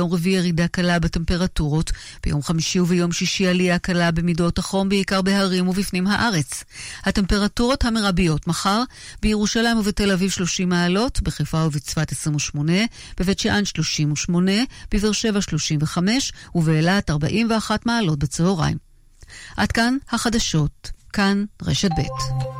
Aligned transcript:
ביום 0.00 0.12
רביעי 0.12 0.36
ירידה 0.36 0.68
קלה 0.68 0.98
בטמפרטורות, 0.98 1.92
ביום 2.24 2.42
חמישי 2.42 2.80
וביום 2.80 3.12
שישי 3.12 3.46
עלייה 3.46 3.78
קלה 3.78 4.10
במידות 4.10 4.58
החום, 4.58 4.88
בעיקר 4.88 5.22
בהרים 5.22 5.68
ובפנים 5.68 6.06
הארץ. 6.06 6.64
הטמפרטורות 7.04 7.84
המרביות 7.84 8.46
מחר, 8.46 8.82
בירושלים 9.22 9.78
ובתל 9.78 10.10
אביב 10.10 10.30
30 10.30 10.68
מעלות, 10.68 11.22
בחיפה 11.22 11.64
ובצפת 11.66 12.12
28, 12.12 12.72
בבית 13.18 13.38
שאן 13.38 13.64
38, 13.64 14.52
בבאר 14.92 15.12
שבע 15.12 15.40
35 15.42 16.32
ובאילת 16.54 17.10
41 17.10 17.86
מעלות 17.86 18.18
בצהריים. 18.18 18.76
עד 19.56 19.72
כאן 19.72 19.96
החדשות, 20.10 20.90
כאן 21.12 21.44
רשת 21.62 21.90
ב'. 21.90 22.59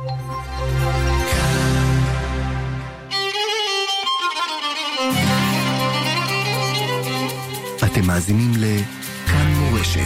אתם 8.01 8.09
מאזינים 8.09 8.51
לכאן 8.57 9.53
מורשת. 9.53 10.01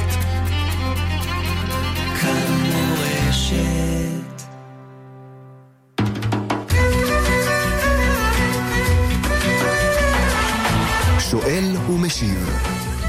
שואל 11.20 11.76
ומשיב 11.90 12.50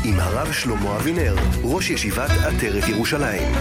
עם 0.05 0.21
הרב 0.21 0.53
שלמה 0.53 0.97
אבינר, 0.97 1.37
ראש 1.63 1.91
ישיבת 1.91 2.31
עטרת 2.31 2.89
ירושלים. 2.89 3.53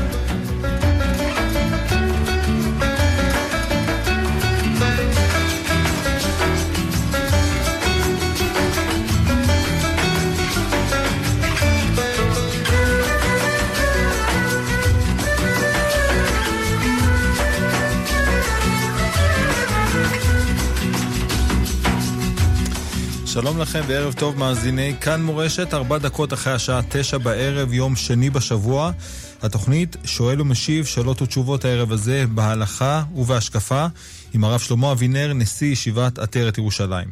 שלום 23.35 23.59
לכם 23.59 23.81
וערב 23.87 24.13
טוב 24.13 24.37
מאזיני 24.37 24.95
כאן 25.01 25.21
מורשת, 25.23 25.73
ארבע 25.73 25.97
דקות 25.97 26.33
אחרי 26.33 26.53
השעה 26.53 26.81
תשע 26.89 27.17
בערב, 27.17 27.73
יום 27.73 27.95
שני 27.95 28.29
בשבוע. 28.29 28.91
התוכנית 29.41 29.95
שואל 30.03 30.41
ומשיב 30.41 30.85
שאלות 30.85 31.21
ותשובות 31.21 31.65
הערב 31.65 31.91
הזה 31.91 32.25
בהלכה 32.29 33.03
ובהשקפה 33.15 33.85
עם 34.33 34.43
הרב 34.43 34.59
שלמה 34.59 34.91
אבינר, 34.91 35.33
נשיא 35.33 35.71
ישיבת 35.71 36.19
עטרת 36.19 36.57
ירושלים. 36.57 37.07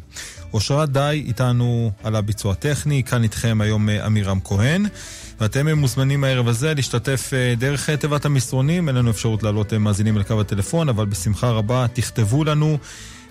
אושרת 0.54 0.90
די 0.90 1.24
איתנו 1.28 1.92
על 2.04 2.16
הביצוע 2.16 2.52
הטכני, 2.52 3.04
כאן 3.04 3.24
איתכם 3.24 3.62
היום 3.62 3.90
עמירם 3.90 4.40
כהן. 4.44 4.86
ואתם 5.40 5.78
מוזמנים 5.78 6.24
הערב 6.24 6.48
הזה 6.48 6.74
להשתתף 6.74 7.32
אה, 7.34 7.54
דרך 7.58 7.90
אה, 7.90 7.98
תיבת 7.98 8.26
המסרונים, 8.26 8.88
אין 8.88 8.96
לנו 8.96 9.12
אפשרות 9.12 9.44
לעלות 9.44 9.74
אה, 9.74 9.78
מאזינים 9.78 10.18
אל 10.18 10.24
קו 10.24 10.42
הטלפון, 10.42 10.90
אבל 10.90 11.06
בשמחה 11.06 11.50
רבה 11.50 11.86
תכתבו 11.94 12.44
לנו 12.44 12.78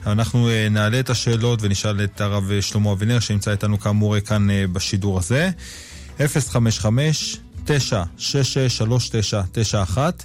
אנחנו 0.07 0.49
uh, 0.49 0.71
נעלה 0.71 1.01
את 1.01 1.11
השאלות 1.11 1.59
ונשאל 1.63 2.05
את 2.05 2.21
הרב 2.21 2.51
שלמה 2.61 2.93
אבינר, 2.93 3.19
שנמצא 3.21 3.51
איתנו 3.51 3.81
כאמור 3.81 4.21
כאן 4.21 4.49
uh, 4.51 4.53
בשידור 4.73 5.19
הזה. 5.19 5.51
055 6.19 7.37
966 7.65 8.77
3991 8.77 10.25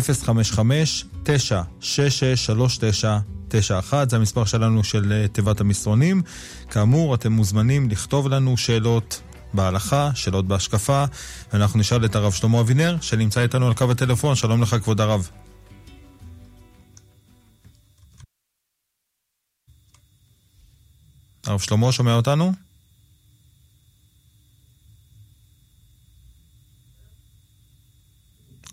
055 0.00 1.04
966 1.22 2.46
3991 2.46 4.10
זה 4.10 4.16
המספר 4.16 4.44
שלנו 4.44 4.84
של 4.84 5.26
תיבת 5.32 5.60
המסרונים. 5.60 6.22
כאמור, 6.70 7.14
אתם 7.14 7.32
מוזמנים 7.32 7.90
לכתוב 7.90 8.28
לנו 8.28 8.56
שאלות 8.56 9.20
בהלכה, 9.54 10.10
שאלות 10.14 10.46
בהשקפה, 10.46 11.04
ואנחנו 11.52 11.80
נשאל 11.80 12.04
את 12.04 12.16
הרב 12.16 12.32
שלמה 12.32 12.60
אבינר, 12.60 12.96
שנמצא 13.00 13.40
איתנו 13.40 13.66
על 13.66 13.74
קו 13.74 13.90
הטלפון. 13.90 14.34
שלום 14.34 14.62
לך, 14.62 14.76
כבוד 14.82 15.00
הרב. 15.00 15.28
הרב 21.48 21.60
שלמה, 21.60 21.92
שומע 21.92 22.14
אותנו? 22.14 22.52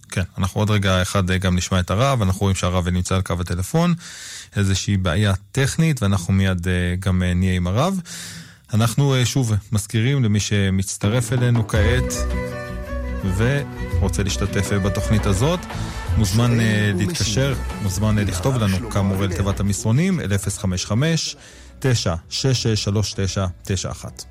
כן, 0.09 0.23
אנחנו 0.37 0.61
עוד 0.61 0.69
רגע 0.69 1.01
אחד 1.01 1.31
גם 1.31 1.55
נשמע 1.55 1.79
את 1.79 1.91
הרב, 1.91 2.21
אנחנו 2.21 2.41
רואים 2.41 2.55
שהרב 2.55 2.89
נמצא 2.89 3.15
על 3.15 3.21
קו 3.21 3.33
הטלפון, 3.39 3.93
איזושהי 4.55 4.97
בעיה 4.97 5.33
טכנית, 5.51 6.03
ואנחנו 6.03 6.33
מיד 6.33 6.67
גם 6.99 7.23
נהיה 7.23 7.55
עם 7.55 7.67
הרב. 7.67 7.99
אנחנו 8.73 9.15
שוב 9.25 9.53
מזכירים 9.71 10.23
למי 10.23 10.39
שמצטרף 10.39 11.33
אלינו 11.33 11.67
כעת 11.67 12.13
ורוצה 13.37 14.23
להשתתף 14.23 14.71
בתוכנית 14.71 15.25
הזאת, 15.25 15.59
מוזמן 16.17 16.57
להתקשר, 16.95 17.55
מוזמן 17.81 18.17
לכתוב 18.19 18.57
לנו 18.57 18.89
כאמור 18.89 19.23
אל 19.23 19.33
תיבת 19.33 19.59
המסרונים, 19.59 20.19
אל 20.19 20.37
055 20.37 21.35
תשע, 21.87 22.15
שש, 22.29 22.63
שש, 22.63 22.83
שלוש, 22.83 23.13
תשע, 23.13 23.45
תשע, 23.63 23.91
אחת. 23.91 24.23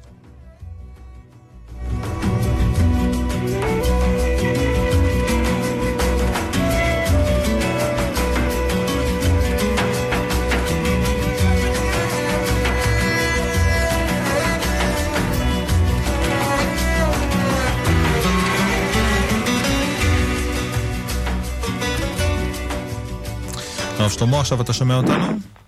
הרב 23.98 24.10
שלמה, 24.10 24.40
עכשיו 24.40 24.60
אתה 24.60 24.72
שומע 24.72 24.96
אותנו? 24.96 25.63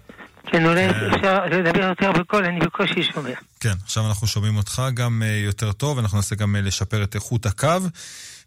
כן, 0.47 0.67
אולי 0.67 0.91
אפשר 0.91 1.47
לדבר 1.47 1.85
יותר 1.85 2.13
בקול, 2.13 2.45
אני 2.45 2.61
בקושי 2.61 3.03
שומע. 3.03 3.31
כן, 3.61 3.75
עכשיו 3.85 4.07
אנחנו 4.07 4.27
שומעים 4.27 4.57
אותך 4.57 4.83
גם 4.95 5.23
יותר 5.45 5.73
טוב, 5.73 5.99
אנחנו 5.99 6.19
ננסה 6.19 6.35
גם 6.35 6.57
לשפר 6.57 7.03
את 7.03 7.15
איכות 7.15 7.47
הקו. 7.47 7.69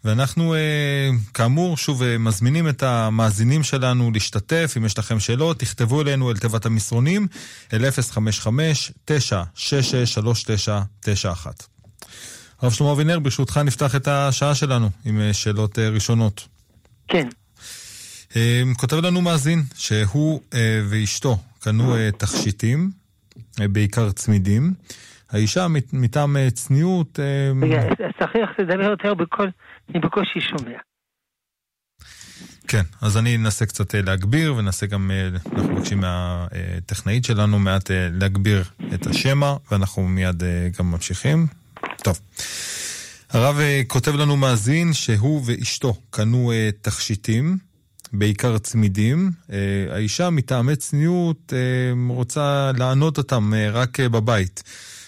ואנחנו, 0.03 0.55
כאמור, 1.33 1.77
שוב 1.77 2.03
מזמינים 2.17 2.69
את 2.69 2.83
המאזינים 2.83 3.63
שלנו 3.63 4.11
להשתתף. 4.13 4.73
אם 4.77 4.85
יש 4.85 4.99
לכם 4.99 5.19
שאלות, 5.19 5.59
תכתבו 5.59 6.01
אלינו 6.01 6.31
אל 6.31 6.37
תיבת 6.37 6.65
המסרונים, 6.65 7.27
אל 7.73 7.85
055-966-3991. 7.85 9.11
הרב 12.61 12.71
שלמה 12.71 12.91
אבינר, 12.91 13.19
ברשותך 13.19 13.57
נפתח 13.57 13.95
את 13.95 14.07
השעה 14.07 14.55
שלנו 14.55 14.89
עם 15.05 15.21
שאלות 15.33 15.79
ראשונות. 15.79 16.47
כן. 17.07 17.27
כותב 18.77 18.95
לנו 18.95 19.21
מאזין 19.21 19.63
שהוא 19.75 20.41
ואשתו 20.89 21.37
קנו 21.59 21.95
תכשיטים, 22.17 22.91
בעיקר 23.57 24.11
צמידים. 24.11 24.73
האישה 25.29 25.67
מטעם 25.93 26.37
צניעות... 26.53 27.19
רגע, 27.61 27.81
לדבר 28.59 28.89
יותר 28.89 29.13
בקול, 29.13 29.51
אני 29.89 29.99
בקושי 29.99 30.39
שומע. 30.41 30.77
כן, 32.67 32.83
אז 33.01 33.17
אני 33.17 33.35
אנסה 33.35 33.65
קצת 33.65 33.93
להגביר, 33.95 34.55
וננסה 34.55 34.85
גם, 34.85 35.11
אנחנו 35.33 35.73
מבקשים 35.73 35.99
מהטכנאית 35.99 37.25
שלנו 37.25 37.59
מעט 37.59 37.91
להגביר 37.91 38.63
את 38.93 39.07
השמע, 39.07 39.55
ואנחנו 39.71 40.07
מיד 40.07 40.43
גם 40.79 40.91
ממשיכים. 40.91 41.47
טוב. 42.03 42.19
הרב 43.29 43.59
כותב 43.87 44.15
לנו 44.15 44.37
מאזין 44.37 44.93
שהוא 44.93 45.41
ואשתו 45.45 45.93
קנו 46.09 46.51
תכשיטים. 46.81 47.57
בעיקר 48.13 48.57
צמידים. 48.57 49.29
האישה 49.91 50.29
מטעמי 50.29 50.75
צניעות 50.75 51.53
רוצה 52.09 52.71
לענות 52.77 53.17
אותם 53.17 53.53
רק 53.71 53.99
בבית. 53.99 54.63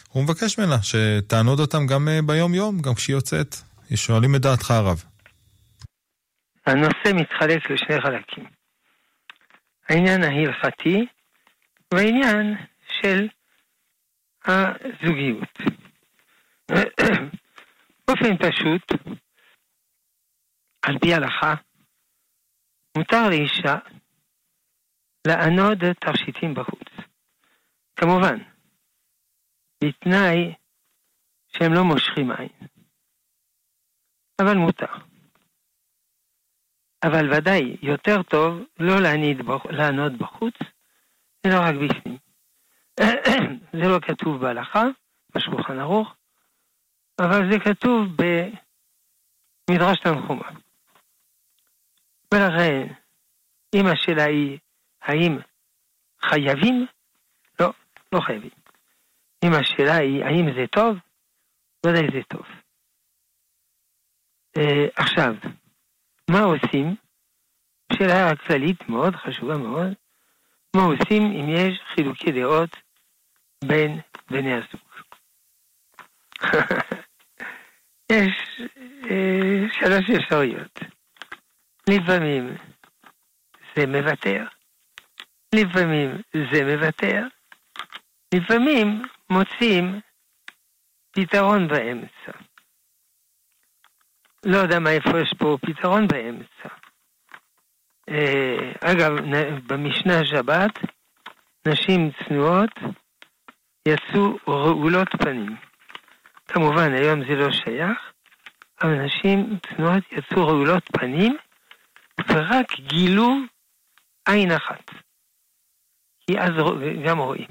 הוא 0.09 0.23
מבקש 0.23 0.59
ממנה 0.59 0.75
שתענוד 0.83 1.59
אותם 1.59 1.87
גם 1.87 2.07
ביום-יום, 2.25 2.81
גם 2.81 2.93
כשהיא 2.93 3.15
יוצאת. 3.15 3.55
שואלים 3.95 4.35
את 4.35 4.41
דעתך 4.41 4.71
הרב. 4.71 5.03
הנושא 6.65 7.13
מתחלק 7.15 7.69
לשני 7.69 8.01
חלקים. 8.01 8.45
העניין 9.89 10.23
ההלכתי 10.23 11.05
והעניין 11.93 12.55
של 13.01 13.27
הזוגיות. 14.45 15.59
באופן 18.07 18.37
פשוט, 18.37 18.91
על 20.81 20.99
פי 20.99 21.13
ההלכה, 21.13 21.53
מותר 22.97 23.29
לאישה 23.29 23.77
לענוד 25.27 25.77
תכשיטים 25.93 26.53
בחוץ. 26.53 26.89
כמובן, 27.95 28.37
בתנאי 29.83 30.53
שהם 31.47 31.73
לא 31.73 31.83
מושכים 31.83 32.31
עין. 32.31 32.49
אבל 34.41 34.57
מותר. 34.57 34.93
אבל 37.03 37.33
ודאי 37.33 37.77
יותר 37.81 38.23
טוב 38.23 38.53
לא 38.79 38.99
לענוד 39.69 40.17
בחוץ, 40.17 40.53
אלא 41.45 41.55
רק 41.55 41.75
בפנים. 41.75 42.17
זה 43.77 43.87
לא 43.89 43.99
כתוב 43.99 44.41
בהלכה, 44.41 44.83
בשולחן 45.35 45.79
ערוך, 45.79 46.15
אבל 47.21 47.51
זה 47.51 47.59
כתוב 47.59 48.07
במדרש 49.69 49.99
תנחומה. 49.99 50.49
ולכן, 52.33 52.87
אם 53.75 53.85
השאלה 53.87 54.23
היא 54.23 54.57
האם 55.01 55.37
חייבים, 56.25 56.85
לא, 57.59 57.73
לא 58.13 58.19
חייבים. 58.19 58.51
אם 59.45 59.53
השאלה 59.53 59.95
היא 59.95 60.23
האם 60.23 60.53
זה 60.55 60.67
טוב, 60.67 60.97
ודאי 61.85 62.07
זה 62.13 62.23
טוב. 62.27 62.45
Uh, 64.57 64.91
עכשיו, 64.95 65.35
מה 66.29 66.39
עושים? 66.39 66.95
שאלה 67.93 68.35
כללית 68.35 68.89
מאוד, 68.89 69.15
חשובה 69.15 69.57
מאוד. 69.57 69.93
מה 70.75 70.81
עושים 70.81 71.23
אם 71.23 71.49
יש 71.49 71.79
חילוקי 71.95 72.31
דעות 72.31 72.69
בין 73.65 73.99
בני 74.29 74.53
הזוג? 74.53 74.81
יש 78.11 78.61
אה, 79.09 79.65
שלוש 79.71 80.09
אפשרויות. 80.09 80.79
לפעמים 81.91 82.57
זה 83.75 83.87
מוותר, 83.87 84.45
לפעמים 85.55 86.21
זה 86.51 86.75
מוותר, 86.75 87.23
לפעמים 88.33 89.01
מוצאים 89.29 89.99
פתרון 91.11 91.67
באמצע. 91.67 92.31
לא 94.45 94.57
יודע 94.57 94.79
מה 94.79 94.89
איפה 94.91 95.19
יש 95.19 95.33
פה 95.37 95.57
פתרון 95.61 96.07
באמצע. 96.07 96.69
אה, 98.09 98.71
אגב, 98.81 99.11
במשנה 99.67 100.25
שבת, 100.25 100.79
נשים 101.67 102.11
צנועות 102.11 102.71
יצאו 103.87 104.37
רעולות 104.47 105.07
פנים. 105.23 105.55
כמובן, 106.47 106.93
היום 106.93 107.19
זה 107.27 107.35
לא 107.35 107.51
שייך, 107.51 108.11
אבל 108.81 109.05
נשים 109.05 109.57
צנועות 109.67 110.03
יצאו 110.11 110.47
רעולות 110.47 110.83
פנים, 110.91 111.37
ורק 112.29 112.79
גילו 112.79 113.27
עין 114.25 114.51
אחת. 114.51 114.91
כי 116.19 116.39
אז 116.39 116.49
גם 117.05 117.19
רואים. 117.19 117.47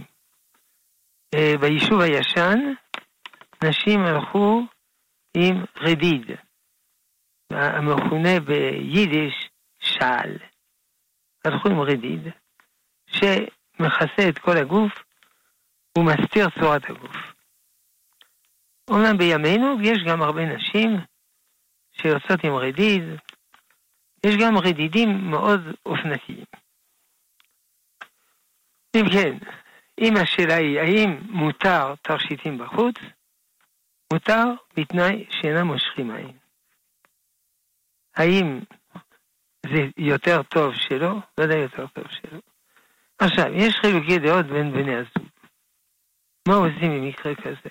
אה, 1.34 1.52
ביישוב 1.60 2.00
הישן, 2.00 2.58
נשים 3.64 4.00
הלכו 4.00 4.62
עם 5.36 5.64
רדיד, 5.76 6.30
המכונה 7.50 8.40
ביידיש 8.40 9.50
שעל. 9.80 10.36
הלכו 11.44 11.68
עם 11.68 11.80
רדיד, 11.80 12.20
שמכסה 13.06 14.28
את 14.28 14.38
כל 14.38 14.56
הגוף 14.56 14.92
ומסתיר 15.98 16.46
צורת 16.60 16.90
הגוף. 16.90 17.16
אומנם 18.90 19.18
בימינו 19.18 19.76
יש 19.82 19.98
גם 20.08 20.22
הרבה 20.22 20.44
נשים 20.46 20.90
שיוצאות 21.92 22.44
עם 22.44 22.52
רדיד, 22.52 23.02
יש 24.26 24.34
גם 24.40 24.58
רדידים 24.58 25.30
מאוד 25.30 25.60
אופנתיים. 25.86 26.44
אם 28.96 29.04
כן, 29.12 29.38
אם 30.00 30.14
השאלה 30.16 30.54
היא 30.54 30.80
האם 30.80 31.20
מותר 31.30 31.94
תכשיטים 32.02 32.58
בחוץ, 32.58 32.94
מותר 34.12 34.44
בתנאי 34.76 35.26
שאינם 35.30 35.66
מושכים 35.66 36.10
עין. 36.10 36.38
האם 38.16 38.60
זה 39.66 39.82
יותר 39.96 40.42
טוב 40.42 40.74
שלא? 40.74 41.14
ודאי 41.40 41.58
יותר 41.58 41.86
טוב 41.86 42.04
שלא. 42.10 42.40
עכשיו, 43.18 43.46
יש 43.54 43.74
חילוקי 43.80 44.18
דעות 44.18 44.46
בין 44.46 44.72
בני 44.72 44.96
הזוג. 44.96 45.28
מה 46.48 46.54
עושים 46.54 46.90
במקרה 46.90 47.34
כזה? 47.34 47.70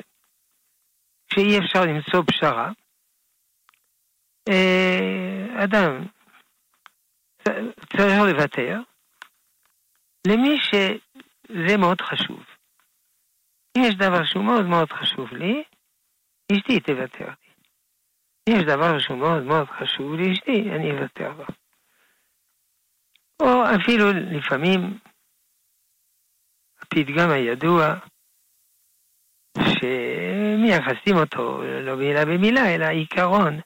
כשאי 1.29 1.59
אפשר 1.59 1.81
למצוא 1.85 2.23
פשרה, 2.27 2.71
אה, 4.49 5.63
אדם 5.63 6.05
צריך 7.97 8.19
לוותר 8.27 8.79
למי 10.27 10.57
שזה 10.61 11.77
מאוד 11.77 12.01
חשוב. 12.01 12.43
אם 13.77 13.81
יש 13.83 13.95
דבר 13.95 14.25
שהוא 14.25 14.43
מאוד 14.43 14.65
מאוד 14.65 14.91
חשוב 14.91 15.33
לי, 15.33 15.63
אשתי 16.51 16.79
תוותר 16.79 17.25
לי. 17.25 17.49
אם 18.49 18.53
יש 18.55 18.63
דבר 18.63 18.99
שהוא 18.99 19.17
מאוד 19.17 19.43
מאוד 19.43 19.67
חשוב 19.69 20.13
לאשתי, 20.13 20.69
אני 20.75 20.91
אוותר 20.91 21.31
לה. 21.37 21.45
או 23.41 23.63
אפילו 23.75 24.05
לפעמים 24.11 24.99
הפתגם 26.81 27.29
הידוע, 27.29 27.95
שמייחסים 29.57 31.15
אותו 31.15 31.61
לא 31.63 31.95
מילה 31.95 32.25
במילה, 32.25 32.75
אלא 32.75 32.85
עיקרון 32.85 33.59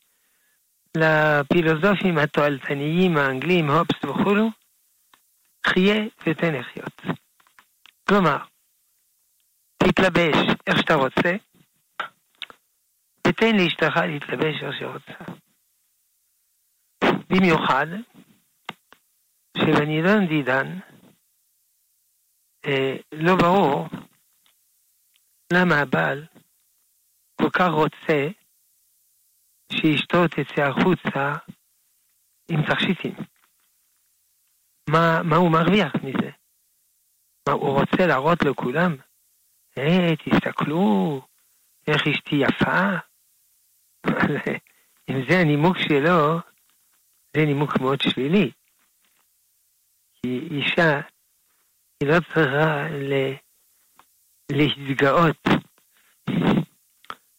לפילוסופים 0.98 2.18
התועלתניים 2.18 3.18
האנגלים, 3.18 3.70
הופס 3.70 4.04
וכולו, 4.04 4.48
חיה 5.68 6.04
ותן 6.28 6.54
לחיות. 6.56 7.02
כלומר, 8.10 8.38
תתלבש 9.78 10.36
איך 10.68 10.78
שאתה 10.78 10.94
רוצה, 10.94 11.36
ותן 13.28 13.56
לאשתך 13.58 13.96
להתלבש 14.08 14.64
איך 14.64 14.76
שרוצה. 14.80 15.24
במיוחד 17.30 17.88
שבנידון 19.58 20.28
דידן 20.28 20.80
אה, 22.66 22.96
לא 23.12 23.36
ברור 23.36 23.88
למה 25.54 25.76
הבעל 25.76 26.26
כל 27.42 27.50
כך 27.50 27.70
רוצה 27.72 28.28
שאשתו 29.78 30.28
תצא 30.28 30.62
החוצה 30.62 31.34
עם 32.50 32.62
תכשיטים. 32.66 33.16
מה, 34.90 35.22
מה 35.24 35.36
הוא 35.36 35.52
מרוויח 35.52 35.96
מזה? 35.96 36.30
מה, 37.48 37.54
הוא 37.54 37.80
רוצה 37.80 38.08
להראות 38.08 38.44
לכולם? 38.44 38.96
היי, 39.76 40.16
תסתכלו, 40.16 41.22
איך 41.88 42.08
אשתי 42.08 42.36
יפה. 42.36 42.98
אם 45.10 45.16
זה 45.30 45.40
הנימוק 45.40 45.78
שלו, 45.78 46.40
זה 47.38 47.46
נימוק 47.46 47.80
מאוד 47.82 48.02
שלילי. 48.02 48.52
כי 50.14 50.48
אישה, 50.52 51.02
היא 52.00 52.10
לא 52.10 52.20
צריכה 52.20 52.88
ל... 52.92 53.34
להתגאות 54.52 55.48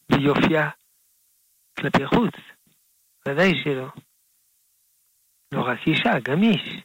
ביופייה 0.08 0.70
כלפי 1.78 2.06
חוץ. 2.06 2.34
ודאי 3.28 3.52
שלא. 3.64 3.88
לא 5.52 5.62
רק 5.66 5.78
אישה, 5.86 6.10
גם 6.22 6.42
איש. 6.42 6.84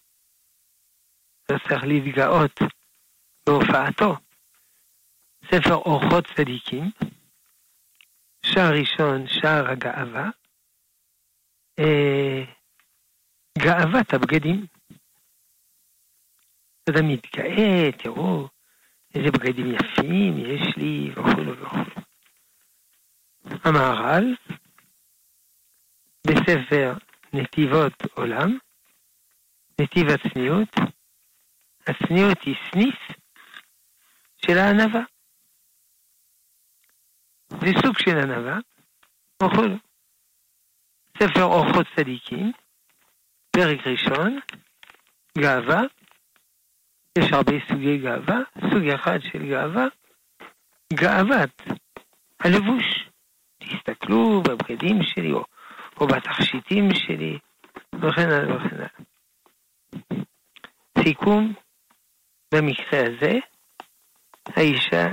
לא 1.49 1.57
צריך 1.67 1.83
להתגאות 1.83 2.59
בהופעתו. 3.45 4.15
ספר 5.45 5.75
אורחות 5.75 6.25
צדיקים, 6.35 6.91
שער 8.45 8.71
ראשון, 8.79 9.27
שער 9.27 9.71
הגאווה, 9.71 10.29
אה, 11.79 12.43
גאוות 13.57 14.13
הבגדים. 14.13 14.65
אתה 16.83 17.01
מתגאה, 17.03 17.91
תראו, 17.97 18.47
איזה 19.15 19.31
בגדים 19.31 19.75
יפים 19.75 20.37
יש 20.37 20.77
לי, 20.77 21.11
וכו' 21.11 21.61
וכו'. 21.61 22.01
המהר"ל, 23.63 24.35
בספר 26.27 26.93
נתיבות 27.33 27.93
עולם, 28.13 28.57
נתיב 29.81 30.07
הצניעות, 30.07 30.69
הצניעות 31.87 32.41
היא 32.41 32.55
סניף 32.71 32.95
של 34.45 34.57
הענווה. 34.57 35.01
זה 37.49 37.67
סוג 37.85 37.99
של 37.99 38.17
ענווה, 38.17 38.57
וכו'. 39.43 39.77
ספר 41.17 41.43
אורחות 41.43 41.87
צדיקים, 41.95 42.51
פרק 43.51 43.87
ראשון, 43.87 44.39
גאווה, 45.37 45.81
יש 47.17 47.33
הרבה 47.33 47.53
סוגי 47.67 47.97
גאווה, 47.97 48.37
סוג 48.71 48.87
אחד 48.95 49.19
של 49.31 49.49
גאווה, 49.49 49.85
גאוות 50.93 51.61
הלבוש. 52.39 53.09
תסתכלו 53.57 54.41
בבגדים 54.41 55.03
שלי 55.03 55.31
או, 55.31 55.43
או 55.99 56.07
בתכשיטים 56.07 56.89
שלי, 56.93 57.37
וכן 57.95 58.29
הלאה 58.29 58.55
וכן 58.55 58.75
הלאה. 58.75 58.87
סיכום, 61.03 61.53
במקרה 62.53 62.99
הזה, 63.07 63.39
האישה 64.45 65.07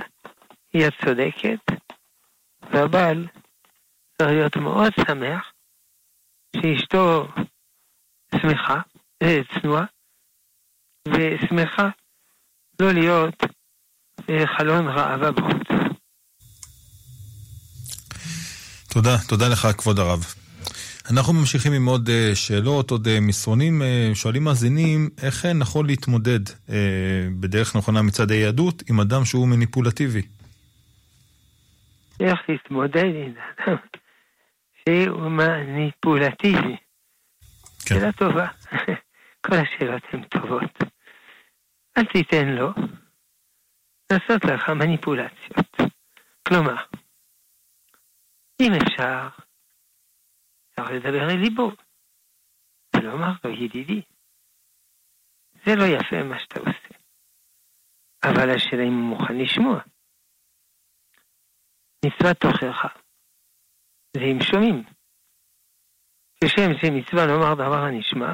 היא 0.73 0.87
הצודקת, 0.87 1.61
והבעל 2.73 3.27
צריך 4.19 4.31
להיות 4.31 4.57
מאוד 4.57 4.93
שמח 5.07 5.53
שאשתו 6.57 7.29
שמחה, 8.35 8.81
אה, 9.23 9.39
צנועה, 9.55 9.85
ושמחה 11.09 11.89
לא 12.81 12.93
להיות 12.93 13.35
חלון 14.57 14.89
ראווה 14.89 15.33
בחוץ. 15.33 15.69
תודה, 18.89 19.17
תודה 19.29 19.49
לך 19.49 19.69
כבוד 19.79 19.99
הרב. 19.99 20.46
אנחנו 21.11 21.33
ממשיכים 21.33 21.73
עם 21.73 21.87
עוד 21.87 22.09
uh, 22.09 22.35
שאלות, 22.35 22.91
עוד 22.91 23.07
uh, 23.07 23.11
מסרונים. 23.21 23.83
Uh, 23.83 24.15
שואלים 24.15 24.45
מאזינים, 24.45 25.11
איך 25.23 25.47
נכון 25.47 25.87
להתמודד 25.87 26.41
בדרך 27.41 27.77
נכונה 27.77 28.03
מצד 28.03 28.31
היהדות 28.31 28.83
עם 28.91 29.01
אדם 29.01 29.25
שהוא 29.25 29.49
מניפולטיבי? 29.49 30.23
איך 32.21 32.39
להתמודד 32.49 33.05
עם 33.05 33.33
אדם 33.67 33.77
שהוא 34.89 35.31
מניפולטיבי? 35.31 36.77
כן. 37.87 37.95
שאלה 37.95 38.13
טובה. 38.13 38.47
כל 39.47 39.55
השאלות 39.55 40.03
הן 40.13 40.23
טובות. 40.23 40.83
אל 41.99 42.05
תיתן 42.05 42.49
לו 42.49 42.71
לעשות 44.13 44.45
לך 44.45 44.69
מניפולציות. 44.69 45.77
כלומר, 46.49 46.77
אם 48.61 48.73
אפשר, 48.73 49.29
צריך 50.77 50.91
לדבר 50.91 51.31
אל 51.31 51.41
ליבו, 51.41 51.71
ולומר 52.97 53.33
לו, 53.45 53.51
ידידי, 53.51 54.03
זה 55.65 55.73
לא 55.77 55.85
יפה 55.85 56.29
מה 56.29 56.39
שאתה 56.39 56.61
עושה. 56.61 56.95
אבל 58.25 58.51
השאלה 58.57 58.83
אם 58.83 58.93
הוא 58.93 59.11
מוכן 59.11 59.39
לשמוע. 59.39 59.81
מצוות 62.07 62.37
תוכחה, 62.37 62.89
זה 64.17 64.23
אם 64.23 64.39
שומעים. 64.51 64.83
כשם 66.45 66.71
שמצווה 66.81 67.27
לומר 67.27 67.55
דבר 67.55 67.83
הנשמע, 67.85 68.33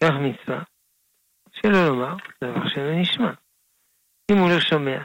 כך 0.00 0.14
מצווה 0.26 0.62
שלא 1.52 1.88
לומר 1.88 2.14
דבר 2.44 2.68
שאינו 2.68 3.00
נשמע. 3.00 3.32
אם 4.30 4.36
הוא 4.36 4.50
לא 4.50 4.60
שומע, 4.60 4.98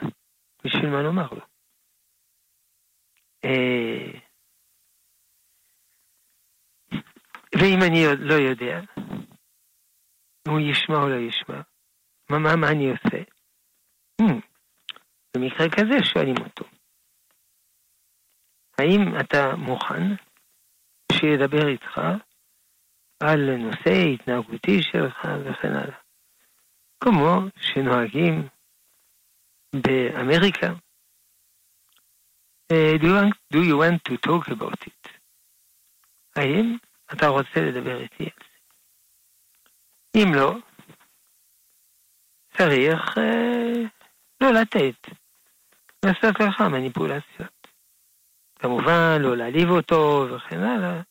בשביל 0.63 0.89
מה 0.89 1.01
לומר 1.01 1.29
לו? 1.31 1.45
אה, 3.45 4.28
ואם 7.55 7.79
אני 7.87 8.05
לא 8.19 8.33
יודע, 8.33 8.79
הוא 10.47 10.59
ישמע 10.59 10.95
או 10.95 11.09
לא 11.09 11.15
ישמע, 11.15 11.61
מה, 12.29 12.39
מה, 12.39 12.55
מה 12.55 12.71
אני 12.71 12.89
עושה? 12.89 13.23
Hmm, 14.21 14.41
במקרה 15.35 15.67
כזה 15.69 16.03
שואלים 16.13 16.35
אותו, 16.37 16.65
האם 18.79 19.19
אתה 19.19 19.55
מוכן 19.55 20.03
שידבר 21.11 21.67
איתך 21.67 22.01
על 23.23 23.55
נושא 23.57 23.93
התנהגותי 24.13 24.83
שלך 24.83 25.27
וכן 25.45 25.75
הלאה? 25.75 25.97
כמו 27.03 27.49
שנוהגים 27.59 28.47
באמריקה. 29.75 30.67
Uh, 32.73 32.97
do 33.53 33.63
you 33.63 33.77
want 33.77 34.03
to 34.03 34.17
talk 34.17 34.47
about 34.47 34.87
it? 34.87 35.09
האם 36.35 36.77
אתה 37.13 37.27
רוצה 37.27 37.59
לדבר 37.59 38.01
איתי 38.01 38.23
על 38.23 38.29
זה? 38.39 38.49
אם 40.15 40.33
לא, 40.35 40.55
צריך 42.57 43.17
uh, 43.17 43.87
לא 44.41 44.53
לתת, 44.53 45.07
לעשות 46.05 46.39
לך 46.39 46.61
מניפולציות. 46.61 47.67
כמובן, 48.55 49.17
לא 49.19 49.37
להעליב 49.37 49.69
אותו 49.69 50.27
וכן 50.29 50.63
הלאה, 50.63 51.01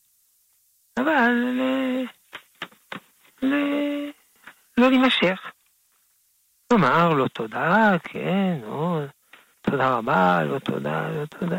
אבל 0.98 1.30
ל... 1.30 1.62
ל... 3.42 3.54
לא 4.78 4.90
להימשך. 4.90 5.52
לומר 6.72 7.08
לו 7.14 7.28
תודה, 7.28 7.90
כן, 8.02 8.60
או, 8.64 9.00
תודה 9.60 9.96
רבה, 9.96 10.44
לא 10.44 10.58
תודה, 10.58 11.10
לא 11.10 11.26
תודה. 11.26 11.58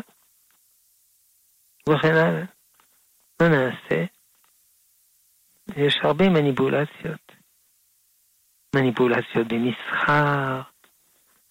וכן 1.90 2.16
הלאה. 2.16 2.44
מה 3.42 3.48
נעשה? 3.48 4.19
יש 5.78 6.00
הרבה 6.04 6.30
מניפולציות. 6.30 7.32
מניפולציות 8.76 9.48
במסחר, 9.48 10.62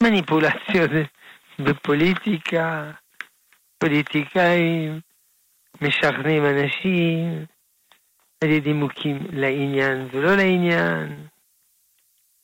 מניפולציות 0.03 0.91
בפוליטיקה, 1.59 2.93
פוליטיקאים 3.79 5.01
משכנעים 5.81 6.43
אנשים 6.45 7.47
על 8.45 8.49
ידי 8.51 8.73
מוקים 8.73 9.19
לעניין 9.33 10.09
ולא 10.13 10.37
לעניין. 10.37 11.27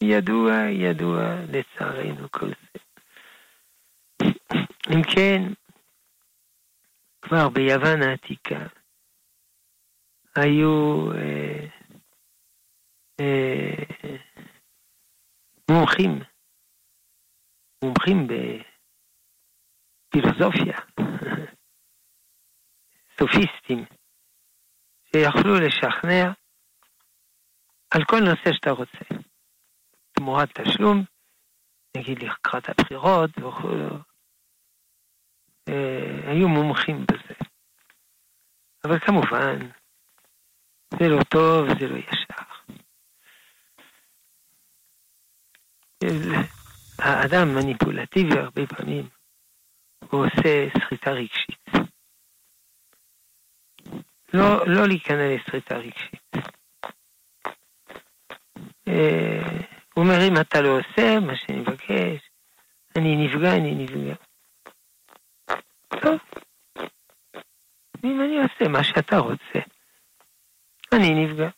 ידוע, 0.02 0.52
ידוע 0.70 1.34
לצערנו 1.48 2.30
כל 2.30 2.48
זה. 2.48 2.78
אם 4.94 5.02
כן, 5.02 5.42
כבר 7.22 7.48
ביוון 7.48 8.02
העתיקה 8.02 8.66
היו 10.38 11.12
אה, 11.12 11.66
אה, 13.20 13.84
מומחים, 15.70 16.20
מומחים 17.84 18.26
בפילוסופיה, 20.10 20.78
סופיסטים, 23.18 23.84
שיכלו 25.04 25.54
לשכנע 25.66 26.32
על 27.90 28.04
כל 28.04 28.20
נושא 28.20 28.52
שאתה 28.52 28.70
רוצה. 28.70 29.04
תמורת 30.12 30.60
תשלום, 30.60 31.04
נגיד 31.96 32.18
לקראת 32.22 32.68
הבחירות 32.68 33.30
וכו', 33.38 33.68
אה, 35.68 36.30
היו 36.30 36.48
מומחים 36.48 37.06
בזה. 37.06 37.34
אבל 38.84 38.98
כמובן, 38.98 39.58
זה 40.98 41.08
לא 41.08 41.22
טוב, 41.22 41.66
זה 41.80 41.88
לא 41.88 41.96
ישר. 41.96 42.44
האדם 46.98 47.54
מניפולטיבי 47.54 48.38
הרבה 48.38 48.66
פעמים, 48.66 49.08
הוא 50.10 50.26
עושה 50.26 50.66
סחיטה 50.78 51.10
רגשית. 51.10 51.68
לא, 54.34 54.66
לא 54.66 54.86
להיכנע 54.88 55.34
לסחיטה 55.34 55.76
רגשית. 55.76 56.32
אה, 58.88 59.60
הוא 59.94 60.04
אומר, 60.04 60.28
אם 60.28 60.40
אתה 60.40 60.60
לא 60.60 60.78
עושה 60.78 61.20
מה 61.20 61.36
שאני 61.36 61.60
מבקש, 61.60 62.30
אני 62.96 63.26
נפגע, 63.26 63.56
אני 63.56 63.74
נפגע. 63.74 64.14
טוב, 66.02 66.18
אם 68.04 68.20
אני 68.20 68.42
עושה 68.42 68.68
מה 68.68 68.84
שאתה 68.84 69.18
רוצה, 69.18 69.73
אני 70.96 71.24
נפגע. 71.24 71.48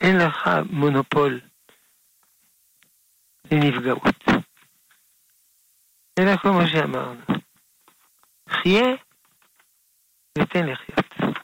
אין 0.00 0.16
לך 0.16 0.48
מונופול 0.70 1.40
לנפגעות. 3.52 4.16
אלא 6.18 6.36
כמו 6.36 6.60
שאמרנו, 6.72 7.20
חיה 8.48 8.86
ותן 10.38 10.66
לחיות. 10.66 11.36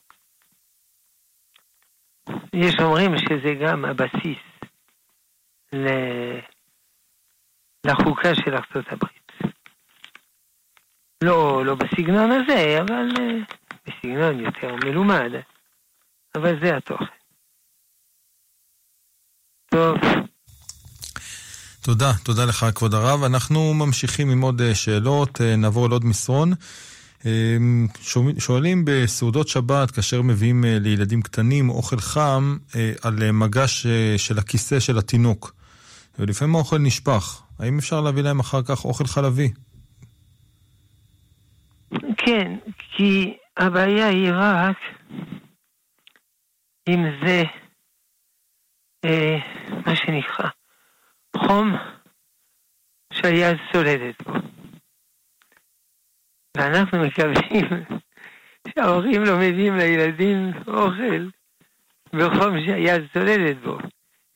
יש 2.53 2.75
אומרים 2.81 3.11
שזה 3.19 3.55
גם 3.63 3.85
הבסיס 3.85 4.39
לחוקה 7.87 8.35
של 8.35 8.55
ארצות 8.55 8.93
הברית. 8.93 9.18
לא, 11.25 11.67
לא 11.67 11.75
בסגנון 11.75 12.31
הזה, 12.31 12.81
אבל 12.81 13.09
אה, 13.19 13.39
בסגנון 13.87 14.41
יותר 14.41 14.75
מלומד. 14.85 15.31
אבל 16.35 16.61
זה 16.63 16.77
התוכן. 16.77 17.05
טוב. 19.71 19.97
תודה, 21.81 22.13
תודה 22.23 22.45
לך 22.45 22.67
כבוד 22.75 22.95
הרב. 22.95 23.23
אנחנו 23.25 23.75
ממשיכים 23.75 24.31
עם 24.31 24.41
עוד 24.41 24.61
אה, 24.61 24.75
שאלות, 24.75 25.41
אה, 25.41 25.57
נעבור 25.57 25.89
לעוד 25.89 26.05
מסרון. 26.05 26.53
שואלים 28.39 28.85
בסעודות 28.87 29.49
שבת, 29.49 29.91
כאשר 29.91 30.23
מביאים 30.23 30.65
לילדים 30.65 31.23
קטנים 31.23 31.71
אוכל 31.71 32.01
חם, 32.01 32.57
על 33.03 33.33
מגש 33.33 33.87
של 34.17 34.39
הכיסא 34.39 34.81
של 34.81 34.99
התינוק. 34.99 35.55
ולפעמים 36.19 36.55
האוכל 36.55 36.79
נשפך. 36.79 37.43
האם 37.59 37.79
אפשר 37.79 38.01
להביא 38.01 38.23
להם 38.23 38.41
אחר 38.41 38.63
כך 38.63 38.85
אוכל 38.85 39.07
חלבי? 39.07 39.53
כן, 42.17 42.53
כי 42.79 43.39
הבעיה 43.57 44.09
היא 44.09 44.31
רק 44.35 44.77
אם 46.89 47.05
זה 47.25 47.43
אה, 49.05 49.39
מה 49.87 49.97
שנקרא 49.97 50.51
חום 51.37 51.73
שהיד 53.13 53.57
סולדת 53.73 54.23
בו. 54.23 54.33
ואנחנו 56.57 56.99
מקווים 56.99 57.85
שההורים 58.69 59.25
לא 59.25 59.37
מביאים 59.37 59.75
לילדים 59.77 60.53
אוכל 60.67 61.29
בחום 62.13 62.55
שהיד 62.67 63.03
צוללת 63.13 63.61
בו. 63.65 63.79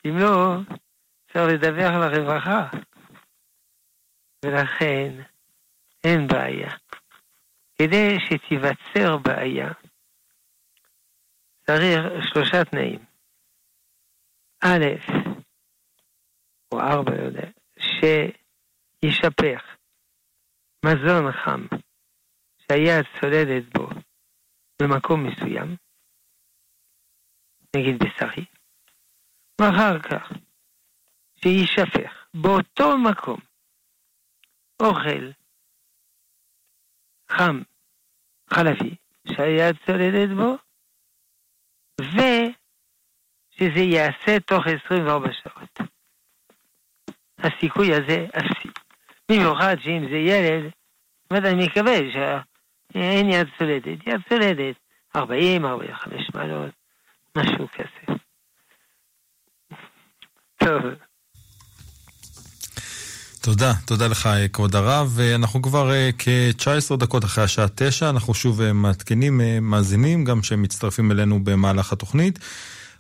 אם 0.07 0.19
לא, 0.19 0.57
אפשר 1.27 1.47
לדווח 1.47 1.93
לרווחה. 1.93 2.69
ולכן, 4.45 5.23
אין 6.05 6.27
בעיה. 6.27 6.71
כדי 7.79 8.17
שתיווצר 8.21 9.17
בעיה, 9.17 9.73
צריך 11.67 12.01
שלושה 12.33 12.65
תנאים. 12.65 13.05
א', 14.65 14.85
או 16.73 16.81
ארבע, 16.81 17.11
לא 17.11 17.23
יודע, 17.23 17.49
שישפך 17.79 19.77
מזון 20.85 21.33
חם 21.33 21.67
שהיד 22.59 23.05
צולדת 23.21 23.65
בו 23.75 23.89
במקום 24.83 25.27
מסוים, 25.27 25.77
נגיד 27.77 27.99
בשרי, 27.99 28.45
ואחר 29.61 29.99
כך 29.99 30.33
שיישפך 31.43 32.27
באותו 32.35 32.99
מקום 32.99 33.41
אוכל 34.83 35.42
חם 37.37 37.63
חלבי 38.55 38.95
שהיד 39.29 39.77
צולדת 39.87 40.37
בו, 40.37 40.57
ושזה 42.01 43.81
ייעשה 43.81 44.41
תוך 44.41 44.67
24 44.67 45.29
שעות. 45.33 45.79
הסיכוי 47.39 47.95
הזה 47.95 48.27
אפסי. 48.39 48.69
במיוחד 49.29 49.77
שאם 49.81 50.07
זה 50.11 50.17
ילד, 50.17 50.71
ודאי 51.33 51.55
מקווה 51.55 51.97
שאין 52.93 53.31
יד 53.31 53.49
צולדת. 53.59 54.07
יד 54.07 54.21
צולדת 54.29 54.77
40, 55.17 55.67
45 55.67 56.31
מעלות, 56.35 56.75
משהו 57.37 57.69
כזה. 57.69 58.19
טוב. 60.57 60.83
תודה, 63.43 63.73
תודה 63.85 64.07
לך 64.07 64.29
כבוד 64.53 64.77
הרב. 64.77 65.19
אנחנו 65.35 65.63
כבר 65.63 65.93
אה, 65.93 66.11
כ-19 66.19 66.97
דקות 66.97 67.25
אחרי 67.25 67.45
השעה 67.45 67.67
9, 67.75 68.11
אנחנו 68.11 68.35
שוב 68.35 68.61
אה, 68.61 68.73
מעדכנים 68.73 69.41
אה, 69.41 69.61
מאזינים, 69.61 70.25
גם 70.25 70.43
שהם 70.43 70.63
מצטרפים 70.63 71.11
אלינו 71.11 71.45
במהלך 71.45 71.93
התוכנית. 71.93 72.39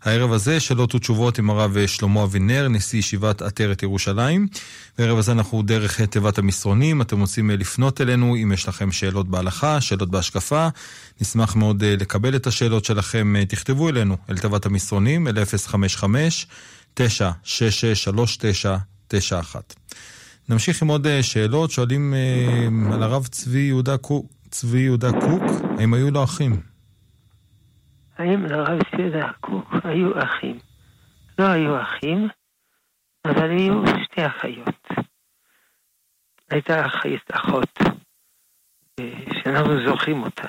הערב 0.02 0.32
הזה 0.32 0.61
שאלות 0.61 0.94
ותשובות 0.94 1.38
עם 1.38 1.50
הרב 1.50 1.87
שלמה 1.87 2.22
אבינר, 2.25 2.68
נשיא 2.68 2.99
ישיבת 2.99 3.42
עטרת 3.42 3.82
ירושלים. 3.82 4.49
בערב 4.99 5.18
הזה 5.18 5.32
אנחנו 5.32 5.62
דרך 5.62 6.00
תיבת 6.00 6.38
המסרונים, 6.38 7.02
אתם 7.02 7.20
רוצים 7.20 7.50
לפנות 7.50 8.00
אלינו 8.00 8.37
אם 8.37 8.52
יש 8.52 8.68
לכם 8.68 8.92
שאלות 8.92 9.28
בהלכה, 9.28 9.80
שאלות 9.80 10.11
בהשקפה. 10.11 10.68
נשמח 11.20 11.56
מאוד 11.56 11.84
לקבל 11.84 12.37
את 12.37 12.46
השאלות 12.46 12.84
שלכם, 12.84 13.34
תכתבו 13.49 13.88
אלינו, 13.88 14.16
אל 14.30 14.38
תיבת 14.38 14.66
המסרונים, 14.66 15.28
אל 15.28 15.44
055 15.44 16.46
966 16.94 18.04
3991 18.04 19.75
נמשיך 20.49 20.82
עם 20.82 20.88
עוד 20.88 21.06
שאלות, 21.22 21.70
שואלים 21.70 22.14
על 22.92 23.02
הרב 23.02 23.26
צבי 23.26 23.58
יהודה 23.58 23.99
קוק, 23.99 24.26
צבי 24.50 24.78
יהודה 24.78 25.11
קוק, 25.11 25.42
האם 25.78 25.94
היו 25.94 26.11
לו 26.11 26.25
אחים? 26.25 26.62
האם 28.16 28.44
לרב 28.44 28.78
יהודה 28.99 29.32
קוק 29.40 29.75
היו 29.84 30.22
אחים? 30.22 30.58
לא 31.38 31.44
היו 31.44 31.82
אחים, 31.82 32.28
אבל 33.25 33.50
היו 33.50 33.82
שתי 34.04 34.26
אחיות. 34.26 34.88
הייתה 36.50 36.87
אחות, 37.32 37.78
שאנחנו 39.42 39.84
זוכרים 39.87 40.22
אותה 40.22 40.49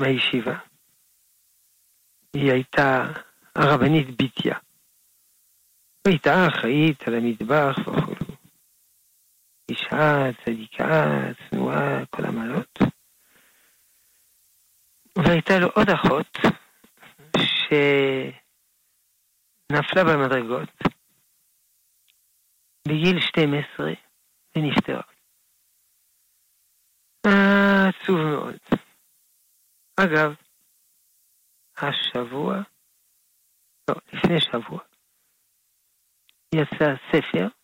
מהישיבה. 0.00 0.58
היא 2.34 2.52
הייתה 2.52 3.12
הרבנית 3.56 4.16
ביטיה. 4.16 4.56
הייתה 6.08 6.48
אחראית 6.48 7.08
על 7.08 7.14
המטבח 7.14 7.76
וכו'. 7.78 8.21
אישה 9.72 10.30
צדיקה, 10.44 11.04
צנועה, 11.50 12.06
כל 12.10 12.24
המעלות. 12.24 12.78
והייתה 15.18 15.58
לו 15.58 15.68
עוד 15.68 15.88
אחות 15.88 16.38
שנפלה 19.72 20.04
במדרגות 20.04 20.68
בגיל 22.88 23.20
12 23.20 23.92
ונפטרה. 24.56 25.02
עצוב 27.88 28.16
מאוד. 28.16 28.58
אגב, 29.96 30.34
השבוע, 31.76 32.56
לא, 33.90 33.94
לפני 34.12 34.40
שבוע, 34.40 34.80
יצא 36.54 36.94
ספר 37.12 37.61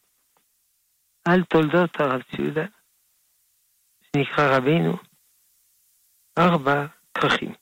על 1.31 1.45
תולדות 1.45 2.01
הרב 2.01 2.23
ציודה, 2.37 2.67
שנקרא 4.03 4.57
רבינו, 4.57 4.97
ארבע 6.39 6.87
כרכים. 7.15 7.55